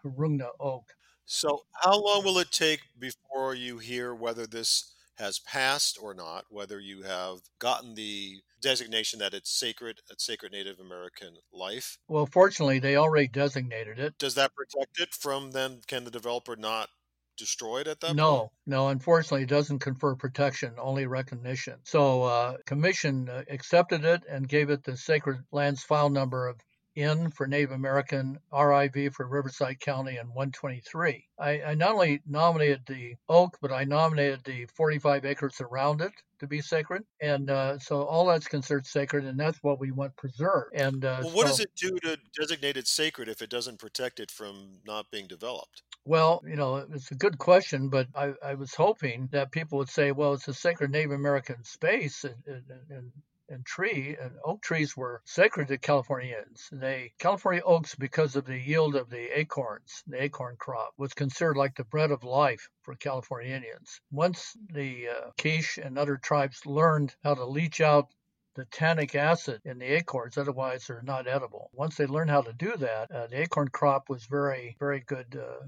Hurungna 0.06 0.50
Oak. 0.60 0.86
So, 1.26 1.64
how 1.82 2.00
long 2.00 2.24
will 2.26 2.38
it 2.40 2.52
take 2.52 2.82
before 3.00 3.56
you 3.56 3.78
hear 3.78 4.14
whether 4.14 4.46
this 4.46 4.94
has 5.18 5.40
passed 5.40 5.98
or 6.02 6.14
not, 6.14 6.46
whether 6.50 6.80
you 6.80 7.04
have 7.04 7.40
gotten 7.60 7.94
the 7.96 8.42
designation 8.62 9.20
that 9.20 9.34
it's 9.34 9.52
sacred, 9.52 10.00
it's 10.10 10.26
sacred 10.26 10.52
Native 10.52 10.80
American 10.80 11.36
life. 11.52 11.98
Well, 12.08 12.26
fortunately, 12.26 12.80
they 12.80 12.96
already 12.96 13.28
designated 13.28 14.00
it. 14.00 14.18
Does 14.18 14.36
that 14.36 14.56
protect 14.56 15.00
it 15.00 15.14
from 15.14 15.52
then? 15.52 15.82
Can 15.88 16.04
the 16.04 16.12
developer 16.12 16.56
not 16.56 16.90
destroy 17.38 17.82
it 17.82 17.88
at 17.88 18.00
that 18.00 18.16
no, 18.16 18.40
point? 18.40 18.52
No, 18.66 18.88
Unfortunately, 18.90 19.44
it 19.44 19.50
doesn't 19.50 19.80
confer 19.80 20.16
protection, 20.16 20.74
only 20.78 21.06
recognition. 21.06 21.80
So, 21.84 22.24
uh, 22.24 22.58
commission 22.66 23.30
uh, 23.30 23.44
accepted 23.50 24.06
it 24.06 24.24
and 24.30 24.48
gave 24.48 24.70
it 24.70 24.84
the 24.84 24.98
sacred 24.98 25.44
lands 25.52 25.84
file 25.84 26.10
number 26.10 26.48
of 26.48 26.60
N 26.96 27.32
for 27.32 27.48
Native 27.48 27.72
American, 27.72 28.40
RIV 28.52 29.14
for 29.14 29.28
Riverside 29.28 29.80
County, 29.80 30.18
and 30.18 30.30
123. 30.30 31.28
I, 31.40 31.62
I, 31.62 31.74
not 31.74 31.94
only 31.94 32.22
nominated 32.28 32.82
the 32.86 33.16
oak, 33.28 33.58
but 33.62 33.72
I 33.72 33.84
nominated 33.84 34.44
the 34.44 34.66
45 34.76 35.26
acres 35.26 35.62
around 35.62 36.02
it 36.02 36.12
to 36.40 36.48
be 36.48 36.62
sacred. 36.62 37.04
And 37.22 37.50
uh, 37.50 37.80
so 37.80 38.04
all 38.04 38.28
that's 38.28 38.48
considered 38.48 38.86
sacred, 38.86 39.26
and 39.26 39.40
that's 39.40 39.62
what 39.64 39.80
we 39.80 39.92
want 39.92 40.16
preserved. 40.16 40.76
And 40.76 41.04
uh, 41.04 41.22
well, 41.24 41.32
what 41.32 41.48
so, 41.48 41.50
does 41.50 41.60
it 41.62 41.72
do 41.76 41.98
to 42.04 42.18
designate 42.38 42.78
it 42.78 42.88
sacred 42.88 43.30
if 43.30 43.42
it 43.42 43.50
doesn't 43.50 43.80
protect 43.80 44.20
it 44.20 44.30
from 44.30 44.80
not 44.86 45.10
being 45.12 45.28
developed? 45.28 45.82
Well, 46.06 46.44
you 46.46 46.58
know, 46.58 46.86
it's 46.94 47.12
a 47.12 47.16
good 47.16 47.38
question, 47.38 47.90
but 47.90 48.08
I, 48.14 48.34
I 48.44 48.56
was 48.56 48.76
hoping 48.76 49.30
that 49.32 49.52
people 49.52 49.78
would 49.78 49.90
say, 49.90 50.12
well, 50.12 50.34
it's 50.34 50.48
a 50.50 50.54
sacred 50.54 50.92
Native 50.92 51.12
American 51.12 51.64
space, 51.64 52.26
and, 52.26 52.36
and, 52.46 52.64
and 52.90 53.12
and 53.50 53.66
tree 53.66 54.16
and 54.20 54.32
oak 54.44 54.62
trees 54.62 54.96
were 54.96 55.22
sacred 55.26 55.68
to 55.68 55.78
Californians. 55.78 56.70
They 56.72 57.14
California 57.20 57.62
oaks 57.66 57.96
because 57.96 58.36
of 58.36 58.46
the 58.46 58.58
yield 58.58 58.96
of 58.96 59.10
the 59.10 59.38
acorns, 59.40 60.04
the 60.08 60.24
acorn 60.24 60.56
crop 60.58 60.94
was 60.98 61.14
considered 61.14 61.58
like 61.58 61.76
the 61.76 61.84
bread 61.84 62.12
of 62.12 62.24
life 62.24 62.70
for 62.82 62.96
California 62.96 63.56
Indians. 63.56 64.00
Once 64.12 64.56
the 64.72 65.10
uh, 65.10 65.32
Kizh 65.38 65.78
and 65.78 65.98
other 65.98 66.18
tribes 66.18 66.66
learned 66.66 67.16
how 67.24 67.36
to 67.36 67.46
leach 67.46 67.82
out 67.82 68.14
the 68.56 68.66
tannic 68.66 69.16
acid 69.16 69.62
in 69.66 69.80
the 69.80 69.86
acorns, 69.86 70.38
otherwise 70.38 70.86
they're 70.86 71.02
not 71.02 71.28
edible. 71.28 71.70
Once 71.74 71.96
they 71.96 72.06
learned 72.06 72.30
how 72.30 72.42
to 72.42 72.54
do 72.54 72.76
that, 72.78 73.10
uh, 73.12 73.28
the 73.28 73.42
acorn 73.42 73.68
crop 73.68 74.10
was 74.10 74.26
very, 74.26 74.76
very 74.80 75.00
good 75.02 75.36
uh, 75.36 75.66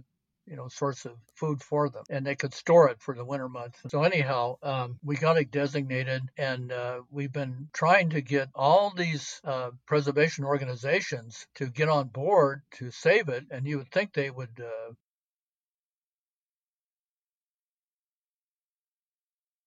you 0.47 0.55
know, 0.55 0.67
source 0.67 1.05
of 1.05 1.13
food 1.35 1.61
for 1.61 1.89
them, 1.89 2.03
and 2.09 2.25
they 2.25 2.35
could 2.35 2.53
store 2.53 2.89
it 2.89 3.01
for 3.01 3.15
the 3.15 3.25
winter 3.25 3.49
months. 3.49 3.79
So 3.89 4.03
anyhow, 4.03 4.57
um, 4.61 4.99
we 5.03 5.15
got 5.15 5.37
it 5.37 5.51
designated, 5.51 6.21
and 6.37 6.71
uh, 6.71 7.01
we've 7.09 7.31
been 7.31 7.69
trying 7.73 8.11
to 8.11 8.21
get 8.21 8.49
all 8.53 8.93
these 8.95 9.41
uh, 9.43 9.71
preservation 9.85 10.45
organizations 10.45 11.47
to 11.55 11.67
get 11.67 11.89
on 11.89 12.07
board 12.09 12.61
to 12.75 12.91
save 12.91 13.29
it, 13.29 13.45
and 13.49 13.67
you 13.67 13.77
would 13.77 13.91
think 13.91 14.13
they 14.13 14.29
would. 14.29 14.59
Uh, 14.59 14.93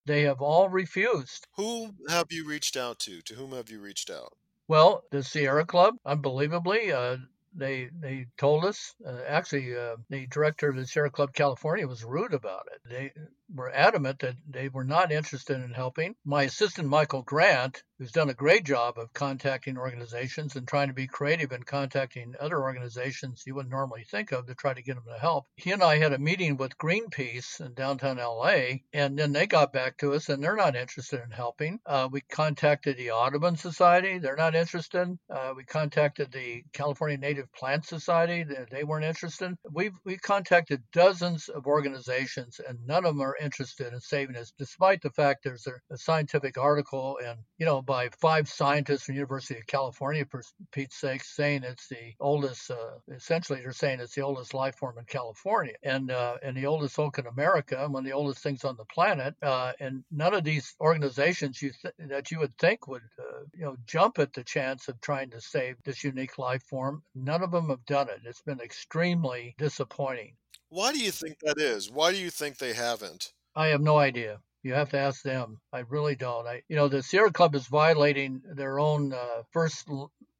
they 0.07 0.23
have 0.23 0.41
all 0.41 0.71
refused. 0.71 1.47
Who 1.57 1.91
have 2.09 2.29
you 2.31 2.47
reached 2.47 2.77
out 2.77 2.99
to? 3.01 3.21
To 3.21 3.35
whom 3.35 3.53
have 3.53 3.69
you 3.69 3.81
reached 3.81 4.11
out? 4.11 4.33
Well, 4.67 5.05
the 5.11 5.23
Sierra 5.23 5.67
Club, 5.67 5.97
unbelievably, 6.05 6.93
uh, 6.93 7.17
they 7.55 7.89
they 8.01 8.27
told 8.37 8.65
us 8.65 8.95
uh, 9.07 9.21
actually 9.27 9.77
uh, 9.77 9.97
the 10.11 10.27
director 10.27 10.69
of 10.69 10.77
the 10.77 10.87
Sierra 10.87 11.11
Club 11.11 11.33
California 11.33 11.87
was 11.87 12.05
rude 12.05 12.35
about 12.35 12.67
it. 12.73 12.81
They 12.89 13.13
were 13.55 13.71
adamant 13.75 14.21
that 14.21 14.37
they 14.49 14.69
were 14.69 14.85
not 14.85 15.13
interested 15.13 15.61
in 15.61 15.73
helping. 15.73 16.15
My 16.25 16.45
assistant 16.45 16.89
Michael 16.89 17.23
Grant, 17.23 17.83
who's 17.99 18.13
done 18.13 18.31
a 18.31 18.35
great 18.35 18.65
job 18.65 18.99
of 18.99 19.13
contacting 19.13 19.77
organizations 19.77 20.55
and 20.55 20.69
trying 20.69 20.89
to 20.89 20.95
be 20.95 21.07
creative 21.07 21.53
in 21.53 21.63
contacting 21.63 22.35
other 22.39 22.61
organizations 22.61 23.43
you 23.47 23.55
wouldn't 23.55 23.73
normally 23.73 24.05
think 24.05 24.33
of 24.33 24.47
to 24.47 24.55
try 24.55 24.73
to 24.75 24.83
get 24.83 24.95
them 24.95 25.05
to 25.07 25.19
help. 25.19 25.47
He 25.57 25.73
and 25.73 25.83
I 25.83 25.99
had 25.99 26.13
a 26.13 26.19
meeting 26.19 26.57
with 26.57 26.79
Greenpeace 26.79 27.61
in 27.61 27.75
downtown 27.75 28.19
LA, 28.19 28.81
and 28.93 29.19
then 29.19 29.33
they 29.33 29.47
got 29.47 29.73
back 29.73 29.97
to 29.99 30.13
us 30.15 30.29
and 30.29 30.43
they're 30.43 30.57
not 30.57 30.77
interested 30.77 31.21
in 31.23 31.31
helping. 31.31 31.81
Uh, 31.87 32.09
we 32.11 32.21
contacted 32.21 32.97
the 32.97 33.11
Audubon 33.11 33.57
Society, 33.57 34.19
they're 34.19 34.37
not 34.37 34.55
interested. 34.55 35.19
Uh, 35.29 35.53
we 35.57 35.65
contacted 35.65 36.31
the 36.33 36.63
California 36.73 37.17
Native 37.17 37.53
Plant 37.53 37.85
Society, 37.85 38.45
they 38.71 38.85
weren't 38.85 39.05
interested. 39.05 39.57
We've 39.71 39.95
we 40.05 40.17
contacted 40.17 40.83
dozens 40.93 41.49
of 41.49 41.67
organizations, 41.67 42.61
and 42.67 42.87
none 42.87 43.05
of 43.05 43.17
them 43.17 43.23
are 43.23 43.38
interested 43.41 43.93
in 43.93 44.01
saving 44.01 44.37
us, 44.37 44.53
despite 44.59 45.03
the 45.03 45.11
fact 45.11 45.45
there's 45.45 45.67
a, 45.67 45.75
a 45.93 45.97
scientific 45.97 46.59
article 46.59 47.19
and 47.25 47.39
you 47.59 47.67
know 47.67 47.83
by 47.83 48.09
five 48.21 48.49
scientists 48.49 49.05
from 49.05 49.15
University 49.15 49.59
of 49.59 49.67
California, 49.67 50.25
for 50.31 50.43
Pete's 50.73 50.97
sake, 50.97 51.23
saying 51.25 51.63
it's 51.65 51.89
the 51.89 52.15
oldest. 52.21 52.71
Uh, 52.71 52.99
essentially, 53.15 53.61
they're 53.61 53.73
saying 53.73 54.01
it's 54.01 54.15
the 54.15 54.23
oldest 54.23 54.55
life 54.55 54.77
form 54.77 54.99
in 54.99 55.05
California 55.05 55.75
and 55.83 56.11
uh, 56.11 56.37
and 56.43 56.57
the 56.57 56.67
oldest 56.67 56.99
oak 56.99 57.19
in 57.19 57.27
America, 57.27 57.83
and 57.83 57.93
one 57.93 58.05
of 58.05 58.07
the 58.07 58.17
oldest 58.17 58.43
things 58.43 58.65
on 58.65 58.77
the 58.77 58.85
planet. 58.85 59.35
Uh, 59.43 59.73
and 59.81 60.05
none 60.11 60.35
of 60.35 60.45
these 60.45 60.75
organizations 60.81 61.61
you 61.63 61.71
th- 61.83 61.95
that 61.99 62.31
you 62.31 62.39
would 62.39 62.57
think 62.59 62.87
would 62.87 63.03
uh, 63.19 63.41
you 63.55 63.65
know 63.65 63.77
jump 63.87 64.19
at 64.19 64.33
the 64.33 64.45
chance 64.45 64.89
of 64.89 65.01
trying 65.01 65.31
to 65.31 65.41
save 65.41 65.77
this 65.85 66.05
unique 66.05 66.39
life 66.39 66.63
form. 66.65 67.03
None 67.15 67.43
of 67.43 67.51
them 67.51 67.69
have 67.69 67.85
done 67.87 68.09
it. 68.09 68.21
It's 68.25 68.43
been 68.43 68.61
extremely 68.61 69.55
disappointing. 69.59 70.35
Why 70.71 70.93
do 70.93 70.99
you 70.99 71.11
think 71.11 71.39
that 71.41 71.59
is? 71.59 71.91
Why 71.91 72.13
do 72.13 72.19
you 72.19 72.31
think 72.31 72.59
they 72.59 72.75
haven't? 72.75 73.33
I 73.57 73.69
have 73.69 73.81
no 73.81 73.99
idea. 73.99 74.41
You 74.63 74.75
have 74.75 74.91
to 74.91 74.99
ask 74.99 75.23
them. 75.23 75.61
I 75.73 75.81
really 75.81 76.15
don't. 76.15 76.47
I, 76.47 76.63
you 76.69 76.77
know, 76.77 76.89
the 76.89 77.03
Sierra 77.03 77.33
Club 77.33 77.55
is 77.55 77.67
violating 77.67 78.43
their 78.55 78.79
own 78.79 79.13
uh, 79.13 79.43
first 79.51 79.89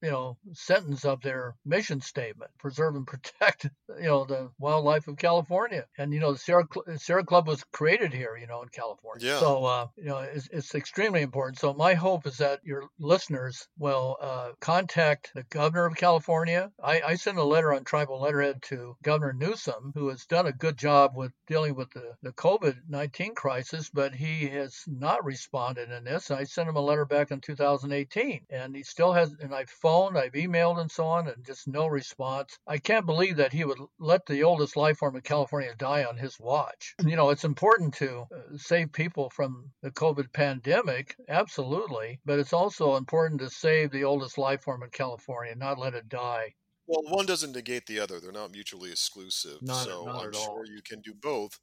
you 0.03 0.11
know, 0.11 0.37
sentence 0.53 1.05
of 1.05 1.23
their 1.23 1.55
mission 1.65 2.01
statement: 2.01 2.51
preserve 2.59 2.97
and 2.97 3.07
protect, 3.07 3.65
you 4.01 4.09
know, 4.09 4.25
the 4.25 4.51
wildlife 4.59 5.09
of 5.09 5.17
California. 5.17 5.87
And 5.97 6.13
you 6.13 6.21
know, 6.21 6.33
the 6.33 6.39
Sierra, 6.39 6.67
Sierra 6.97 7.25
Club 7.25 7.47
was 7.47 7.65
created 7.73 8.13
here, 8.13 8.37
you 8.37 8.47
know, 8.47 8.63
in 8.63 8.69
California. 8.69 9.27
Yeah. 9.27 9.39
So 9.39 9.65
uh, 9.65 9.87
you 9.97 10.05
know, 10.05 10.19
it's, 10.19 10.49
it's 10.53 10.75
extremely 10.75 11.23
important. 11.23 11.59
So 11.59 11.75
my 11.75 11.95
hope 11.95 12.27
is 12.27 12.39
that 12.39 12.61
your 12.65 12.85
listeners 12.99 13.69
will 13.79 14.17
uh, 14.21 14.51
contact 14.61 15.33
the 15.35 15.45
governor 15.45 15.87
of 15.87 15.97
California. 15.97 16.71
I, 16.83 17.01
I 17.01 17.15
sent 17.17 17.39
a 17.39 17.45
letter 17.45 17.73
on 17.73 17.85
tribal 17.85 18.21
letterhead 18.21 18.63
to 18.65 18.97
Governor 19.03 19.33
Newsom, 19.33 19.93
who 19.95 20.09
has 20.09 20.27
done 20.27 20.47
a 20.47 20.53
good 20.53 20.77
job 20.77 21.13
with 21.15 21.33
dealing 21.47 21.75
with 21.75 21.91
the, 21.91 22.15
the 22.23 22.33
COVID 22.33 22.77
19 22.89 23.35
crisis, 23.35 23.91
but 23.91 24.15
he 24.15 24.47
has 24.49 24.83
not 24.87 25.25
responded 25.25 25.91
in 25.91 26.05
this. 26.05 26.31
I 26.31 26.45
sent 26.45 26.69
him 26.69 26.77
a 26.77 26.81
letter 26.81 27.05
back 27.05 27.31
in 27.31 27.41
2018, 27.41 28.47
and 28.51 28.75
he 28.75 28.83
still 28.83 29.13
has, 29.13 29.35
and 29.41 29.55
I 29.55 29.65
phoned, 29.89 30.19
I've 30.19 30.33
emailed 30.33 30.79
and 30.79 30.91
so 30.91 31.07
on, 31.07 31.29
and 31.29 31.47
just 31.47 31.67
no 31.67 31.87
response. 31.87 32.59
I 32.67 32.77
can't 32.77 33.07
believe 33.07 33.37
that 33.37 33.55
he 33.55 33.65
would 33.65 33.79
let 33.99 34.27
the 34.27 34.43
oldest 34.45 34.77
life 34.77 34.99
form 34.99 35.17
in 35.17 35.23
California 35.23 35.75
die 35.79 36.05
on 36.05 36.19
his 36.19 36.39
watch. 36.39 36.95
You 37.09 37.17
know, 37.17 37.31
it's 37.31 37.45
important 37.45 37.95
to 37.95 38.27
uh, 38.31 38.59
save 38.59 38.93
people 38.93 39.31
from 39.31 39.71
the 39.81 39.91
COVID 39.91 40.31
pandemic, 40.31 41.17
absolutely, 41.27 42.21
but 42.27 42.39
it's 42.39 42.53
also 42.53 42.97
important 42.97 43.41
to 43.41 43.49
save 43.49 43.91
the 43.91 44.05
oldest 44.05 44.37
life 44.37 44.63
form 44.63 44.83
in 44.83 44.91
California, 44.91 45.55
not 45.55 45.79
let 45.79 45.95
it 45.95 46.11
die. 46.11 46.53
Well, 46.87 47.03
one 47.05 47.25
doesn't 47.25 47.53
negate 47.53 47.87
the 47.87 47.99
other. 47.99 48.21
They're 48.21 48.31
not 48.31 48.53
mutually 48.53 48.91
exclusive. 48.91 49.63
Not, 49.63 49.87
so 49.87 50.05
not 50.05 50.27
I'm 50.27 50.33
sure 50.35 50.51
all. 50.51 50.67
you 50.67 50.83
can 50.83 51.01
do 51.01 51.15
both. 51.15 51.59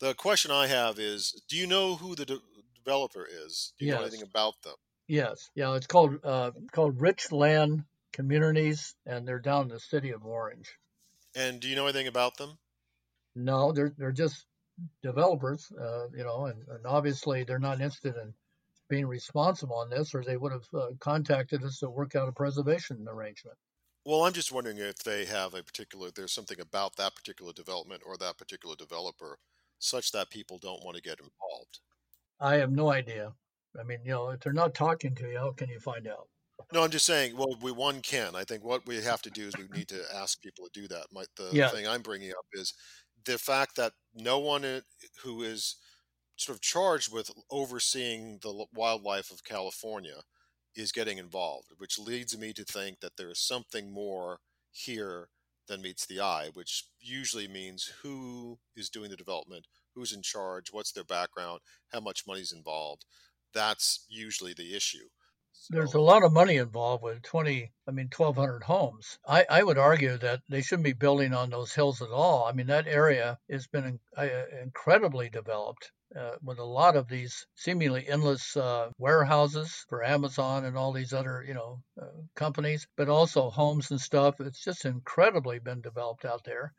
The 0.00 0.14
question 0.14 0.50
I 0.50 0.66
have 0.66 0.98
is 0.98 1.40
do 1.48 1.56
you 1.56 1.68
know 1.68 1.94
who 1.94 2.16
the 2.16 2.26
de- 2.26 2.42
developer 2.84 3.24
is? 3.46 3.72
Do 3.78 3.84
you 3.84 3.92
know 3.92 4.02
anything 4.02 4.22
about 4.22 4.54
them? 4.64 4.74
Yes, 5.12 5.50
yeah, 5.54 5.74
it's 5.74 5.86
called 5.86 6.24
uh, 6.24 6.52
called 6.72 6.98
Richland 6.98 7.84
Communities, 8.14 8.94
and 9.04 9.28
they're 9.28 9.40
down 9.40 9.64
in 9.64 9.68
the 9.68 9.78
city 9.78 10.08
of 10.12 10.24
Orange. 10.24 10.78
And 11.36 11.60
do 11.60 11.68
you 11.68 11.76
know 11.76 11.84
anything 11.84 12.06
about 12.06 12.38
them? 12.38 12.56
No, 13.34 13.72
they're 13.72 13.92
they're 13.98 14.10
just 14.10 14.46
developers, 15.02 15.70
uh, 15.78 16.06
you 16.16 16.24
know, 16.24 16.46
and, 16.46 16.66
and 16.66 16.86
obviously 16.86 17.44
they're 17.44 17.58
not 17.58 17.82
interested 17.82 18.16
in 18.16 18.32
being 18.88 19.06
responsible 19.06 19.76
on 19.76 19.90
this, 19.90 20.14
or 20.14 20.24
they 20.24 20.38
would 20.38 20.52
have 20.52 20.66
uh, 20.74 20.86
contacted 20.98 21.62
us 21.62 21.80
to 21.80 21.90
work 21.90 22.16
out 22.16 22.30
a 22.30 22.32
preservation 22.32 23.06
arrangement. 23.06 23.58
Well, 24.06 24.24
I'm 24.24 24.32
just 24.32 24.50
wondering 24.50 24.78
if 24.78 25.04
they 25.04 25.26
have 25.26 25.52
a 25.52 25.62
particular, 25.62 26.10
there's 26.10 26.32
something 26.32 26.58
about 26.58 26.96
that 26.96 27.14
particular 27.14 27.52
development 27.52 28.00
or 28.06 28.16
that 28.16 28.38
particular 28.38 28.76
developer 28.76 29.38
such 29.78 30.10
that 30.12 30.30
people 30.30 30.56
don't 30.56 30.82
want 30.82 30.96
to 30.96 31.02
get 31.02 31.20
involved. 31.20 31.80
I 32.40 32.54
have 32.54 32.72
no 32.72 32.90
idea. 32.90 33.34
I 33.78 33.82
mean, 33.82 34.00
you 34.04 34.12
know, 34.12 34.30
if 34.30 34.40
they're 34.40 34.52
not 34.52 34.74
talking 34.74 35.14
to 35.16 35.28
you, 35.30 35.38
how 35.38 35.52
can 35.52 35.68
you 35.68 35.78
find 35.80 36.06
out? 36.06 36.28
No, 36.72 36.82
I'm 36.82 36.90
just 36.90 37.06
saying. 37.06 37.36
Well, 37.36 37.56
we 37.60 37.70
one 37.72 38.00
can. 38.00 38.34
I 38.34 38.44
think 38.44 38.64
what 38.64 38.86
we 38.86 39.02
have 39.02 39.20
to 39.22 39.30
do 39.30 39.46
is 39.46 39.56
we 39.56 39.68
need 39.68 39.88
to 39.88 40.04
ask 40.14 40.40
people 40.40 40.64
to 40.66 40.80
do 40.80 40.88
that. 40.88 41.06
My, 41.12 41.24
the 41.36 41.58
Yeah. 41.58 41.70
thing 41.70 41.86
I'm 41.86 42.02
bringing 42.02 42.30
up 42.30 42.46
is 42.52 42.72
the 43.24 43.38
fact 43.38 43.76
that 43.76 43.92
no 44.14 44.38
one 44.38 44.64
uh, 44.64 44.80
who 45.22 45.42
is 45.42 45.76
sort 46.36 46.56
of 46.56 46.62
charged 46.62 47.12
with 47.12 47.30
overseeing 47.50 48.38
the 48.42 48.66
wildlife 48.72 49.30
of 49.30 49.44
California 49.44 50.22
is 50.76 50.92
getting 50.92 51.18
involved, 51.18 51.68
which 51.78 51.98
leads 51.98 52.36
me 52.38 52.52
to 52.54 52.64
think 52.64 53.00
that 53.00 53.16
there 53.16 53.30
is 53.30 53.40
something 53.40 53.92
more 53.92 54.40
here 54.72 55.30
than 55.68 55.82
meets 55.82 56.06
the 56.06 56.20
eye, 56.20 56.50
which 56.54 56.84
usually 57.00 57.48
means 57.48 57.84
who 58.02 58.58
is 58.76 58.90
doing 58.90 59.10
the 59.10 59.16
development, 59.16 59.66
who's 59.94 60.12
in 60.12 60.22
charge, 60.22 60.72
what's 60.72 60.92
their 60.92 61.04
background, 61.04 61.60
how 61.92 62.00
much 62.00 62.26
money's 62.26 62.52
involved. 62.52 63.04
That's 63.54 64.06
usually 64.08 64.54
the 64.54 64.74
issue. 64.74 65.08
There's 65.70 65.94
a 65.94 66.00
lot 66.00 66.24
of 66.24 66.32
money 66.32 66.56
involved 66.56 67.04
with 67.04 67.22
20, 67.22 67.72
I 67.86 67.90
mean, 67.90 68.08
1,200 68.08 68.64
homes. 68.64 69.18
I, 69.26 69.46
I 69.48 69.62
would 69.62 69.78
argue 69.78 70.18
that 70.18 70.42
they 70.48 70.60
shouldn't 70.60 70.84
be 70.84 70.92
building 70.92 71.32
on 71.34 71.50
those 71.50 71.72
hills 71.72 72.02
at 72.02 72.10
all. 72.10 72.44
I 72.44 72.52
mean, 72.52 72.66
that 72.66 72.88
area 72.88 73.38
has 73.48 73.66
been 73.68 73.84
in- 73.84 74.00
uh, 74.16 74.46
incredibly 74.60 75.30
developed 75.30 75.92
uh, 76.16 76.36
with 76.42 76.58
a 76.58 76.64
lot 76.64 76.96
of 76.96 77.08
these 77.08 77.46
seemingly 77.54 78.08
endless 78.08 78.56
uh, 78.56 78.90
warehouses 78.98 79.84
for 79.88 80.02
Amazon 80.02 80.64
and 80.64 80.76
all 80.76 80.92
these 80.92 81.12
other, 81.12 81.44
you 81.46 81.54
know, 81.54 81.82
uh, 82.00 82.06
companies, 82.34 82.86
but 82.96 83.08
also 83.08 83.48
homes 83.50 83.90
and 83.90 84.00
stuff. 84.00 84.40
It's 84.40 84.64
just 84.64 84.84
incredibly 84.84 85.58
been 85.58 85.80
developed 85.80 86.24
out 86.24 86.44
there. 86.44 86.74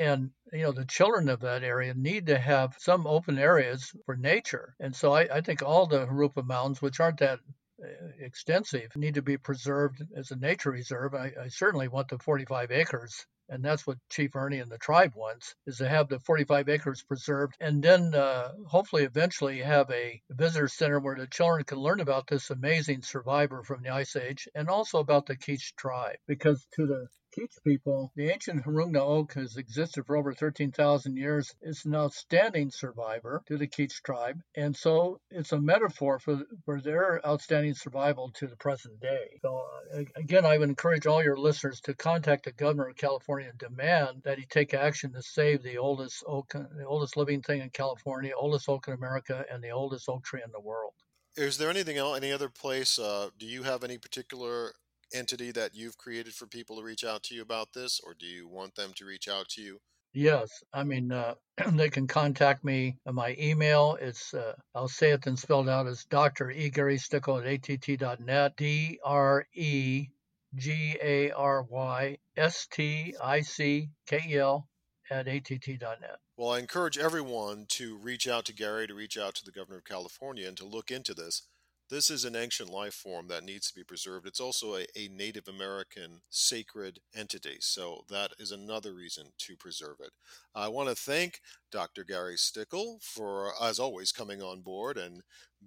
And 0.00 0.30
you 0.50 0.62
know 0.62 0.72
the 0.72 0.86
children 0.86 1.28
of 1.28 1.40
that 1.40 1.62
area 1.62 1.92
need 1.92 2.28
to 2.28 2.38
have 2.38 2.74
some 2.78 3.06
open 3.06 3.38
areas 3.38 3.92
for 4.06 4.16
nature, 4.16 4.74
and 4.80 4.96
so 4.96 5.12
I, 5.12 5.28
I 5.30 5.40
think 5.42 5.62
all 5.62 5.86
the 5.86 6.06
Jurupa 6.06 6.42
Mountains, 6.42 6.80
which 6.80 7.00
aren't 7.00 7.18
that 7.18 7.38
uh, 7.84 7.86
extensive, 8.18 8.96
need 8.96 9.16
to 9.16 9.22
be 9.22 9.36
preserved 9.36 10.02
as 10.16 10.30
a 10.30 10.36
nature 10.36 10.70
reserve. 10.70 11.14
I, 11.14 11.34
I 11.38 11.48
certainly 11.48 11.88
want 11.88 12.08
the 12.08 12.18
45 12.18 12.70
acres, 12.70 13.26
and 13.50 13.62
that's 13.62 13.86
what 13.86 13.98
Chief 14.08 14.34
Ernie 14.34 14.60
and 14.60 14.72
the 14.72 14.78
tribe 14.78 15.12
wants, 15.14 15.54
is 15.66 15.76
to 15.76 15.88
have 15.90 16.08
the 16.08 16.18
45 16.20 16.70
acres 16.70 17.02
preserved, 17.02 17.56
and 17.60 17.82
then 17.82 18.14
uh, 18.14 18.52
hopefully 18.68 19.04
eventually 19.04 19.58
have 19.58 19.90
a 19.90 20.22
visitor 20.30 20.68
center 20.68 20.98
where 20.98 21.16
the 21.16 21.26
children 21.26 21.62
can 21.64 21.76
learn 21.76 22.00
about 22.00 22.26
this 22.26 22.48
amazing 22.48 23.02
survivor 23.02 23.62
from 23.64 23.82
the 23.82 23.90
Ice 23.90 24.16
Age, 24.16 24.48
and 24.54 24.70
also 24.70 24.98
about 24.98 25.26
the 25.26 25.36
Keech 25.36 25.76
tribe, 25.76 26.16
because 26.26 26.66
to 26.76 26.86
the 26.86 27.06
Keech 27.32 27.62
people, 27.64 28.10
the 28.16 28.28
ancient 28.28 28.64
Hurungna 28.64 29.00
oak 29.00 29.34
has 29.34 29.56
existed 29.56 30.04
for 30.04 30.16
over 30.16 30.34
13,000 30.34 31.16
years. 31.16 31.54
It's 31.60 31.84
an 31.84 31.94
outstanding 31.94 32.72
survivor 32.72 33.42
to 33.46 33.56
the 33.56 33.68
Keech 33.68 34.02
tribe, 34.02 34.42
and 34.56 34.76
so 34.76 35.20
it's 35.30 35.52
a 35.52 35.60
metaphor 35.60 36.18
for, 36.18 36.42
for 36.64 36.80
their 36.80 37.24
outstanding 37.24 37.74
survival 37.74 38.32
to 38.32 38.48
the 38.48 38.56
present 38.56 38.98
day. 38.98 39.38
So, 39.42 39.64
uh, 39.94 40.02
again, 40.16 40.44
I 40.44 40.58
would 40.58 40.68
encourage 40.68 41.06
all 41.06 41.22
your 41.22 41.36
listeners 41.36 41.80
to 41.82 41.94
contact 41.94 42.46
the 42.46 42.52
governor 42.52 42.88
of 42.88 42.96
California 42.96 43.48
and 43.50 43.58
demand 43.58 44.22
that 44.24 44.38
he 44.38 44.46
take 44.46 44.74
action 44.74 45.12
to 45.12 45.22
save 45.22 45.62
the 45.62 45.78
oldest 45.78 46.24
oak, 46.26 46.50
the 46.52 46.84
oldest 46.84 47.16
living 47.16 47.42
thing 47.42 47.60
in 47.60 47.70
California, 47.70 48.32
oldest 48.36 48.68
oak 48.68 48.88
in 48.88 48.94
America, 48.94 49.44
and 49.48 49.62
the 49.62 49.70
oldest 49.70 50.08
oak 50.08 50.24
tree 50.24 50.42
in 50.44 50.50
the 50.50 50.60
world. 50.60 50.94
Is 51.36 51.58
there 51.58 51.70
anything 51.70 51.96
else, 51.96 52.16
any 52.16 52.32
other 52.32 52.48
place? 52.48 52.98
Uh, 52.98 53.30
do 53.38 53.46
you 53.46 53.62
have 53.62 53.84
any 53.84 53.98
particular 53.98 54.74
entity 55.12 55.52
that 55.52 55.74
you've 55.74 55.98
created 55.98 56.34
for 56.34 56.46
people 56.46 56.76
to 56.76 56.82
reach 56.82 57.04
out 57.04 57.22
to 57.24 57.34
you 57.34 57.42
about 57.42 57.72
this, 57.72 58.00
or 58.04 58.14
do 58.14 58.26
you 58.26 58.48
want 58.48 58.74
them 58.74 58.92
to 58.96 59.04
reach 59.04 59.28
out 59.28 59.48
to 59.50 59.62
you? 59.62 59.80
Yes, 60.12 60.48
I 60.72 60.82
mean 60.82 61.12
uh, 61.12 61.34
they 61.72 61.88
can 61.88 62.08
contact 62.08 62.64
me. 62.64 62.96
My 63.06 63.36
email 63.38 63.96
it's 64.00 64.34
uh, 64.34 64.54
I'll 64.74 64.88
say 64.88 65.12
it 65.12 65.22
then 65.22 65.36
spelled 65.36 65.68
out 65.68 65.86
as 65.86 66.04
Dr. 66.04 66.50
E 66.50 66.68
Gary 66.70 66.98
Stickel 66.98 67.38
at 67.38 67.46
att.net. 67.46 68.56
D 68.56 68.98
R 69.04 69.46
E 69.54 70.08
G 70.56 70.98
A 71.00 71.30
R 71.30 71.62
Y 71.62 72.18
S 72.36 72.66
T 72.66 73.14
I 73.22 73.42
C 73.42 73.90
K 74.06 74.20
E 74.28 74.36
L 74.36 74.68
at 75.10 75.28
att.net. 75.28 76.18
Well, 76.36 76.50
I 76.50 76.58
encourage 76.58 76.98
everyone 76.98 77.66
to 77.70 77.96
reach 77.98 78.26
out 78.26 78.46
to 78.46 78.54
Gary, 78.54 78.86
to 78.88 78.94
reach 78.94 79.16
out 79.16 79.34
to 79.36 79.44
the 79.44 79.52
governor 79.52 79.78
of 79.78 79.84
California, 79.84 80.48
and 80.48 80.56
to 80.56 80.64
look 80.64 80.90
into 80.90 81.14
this. 81.14 81.42
This 81.90 82.08
is 82.08 82.24
an 82.24 82.36
ancient 82.36 82.70
life 82.70 82.94
form 82.94 83.26
that 83.28 83.42
needs 83.42 83.68
to 83.68 83.74
be 83.74 83.82
preserved. 83.82 84.24
It's 84.24 84.38
also 84.38 84.76
a, 84.76 84.86
a 84.96 85.08
Native 85.08 85.48
American 85.48 86.20
sacred 86.30 87.00
entity, 87.16 87.56
so 87.58 88.04
that 88.08 88.30
is 88.38 88.52
another 88.52 88.94
reason 88.94 89.32
to 89.38 89.56
preserve 89.56 89.96
it. 89.98 90.12
I 90.54 90.68
want 90.68 90.88
to 90.88 90.94
thank 90.94 91.40
Dr. 91.72 92.04
Gary 92.04 92.36
Stickel 92.36 93.02
for, 93.02 93.50
as 93.60 93.80
always, 93.80 94.12
coming 94.12 94.40
on 94.40 94.60
board 94.60 94.98
and 94.98 95.22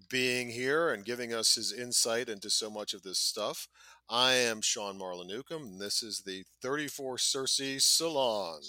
being 0.09 0.49
here 0.49 0.93
and 0.93 1.03
giving 1.03 1.33
us 1.33 1.55
his 1.55 1.73
insight 1.73 2.29
into 2.29 2.49
so 2.49 2.69
much 2.69 2.93
of 2.93 3.03
this 3.03 3.19
stuff. 3.19 3.67
I 4.09 4.31
am 4.33 4.61
Sean 4.61 4.97
Marla 4.97 5.27
Newcomb, 5.27 5.63
and 5.63 5.81
this 5.81 6.01
is 6.01 6.21
the 6.25 6.45
34 6.61 7.17
Circe 7.17 7.79
Salon. 7.79 8.61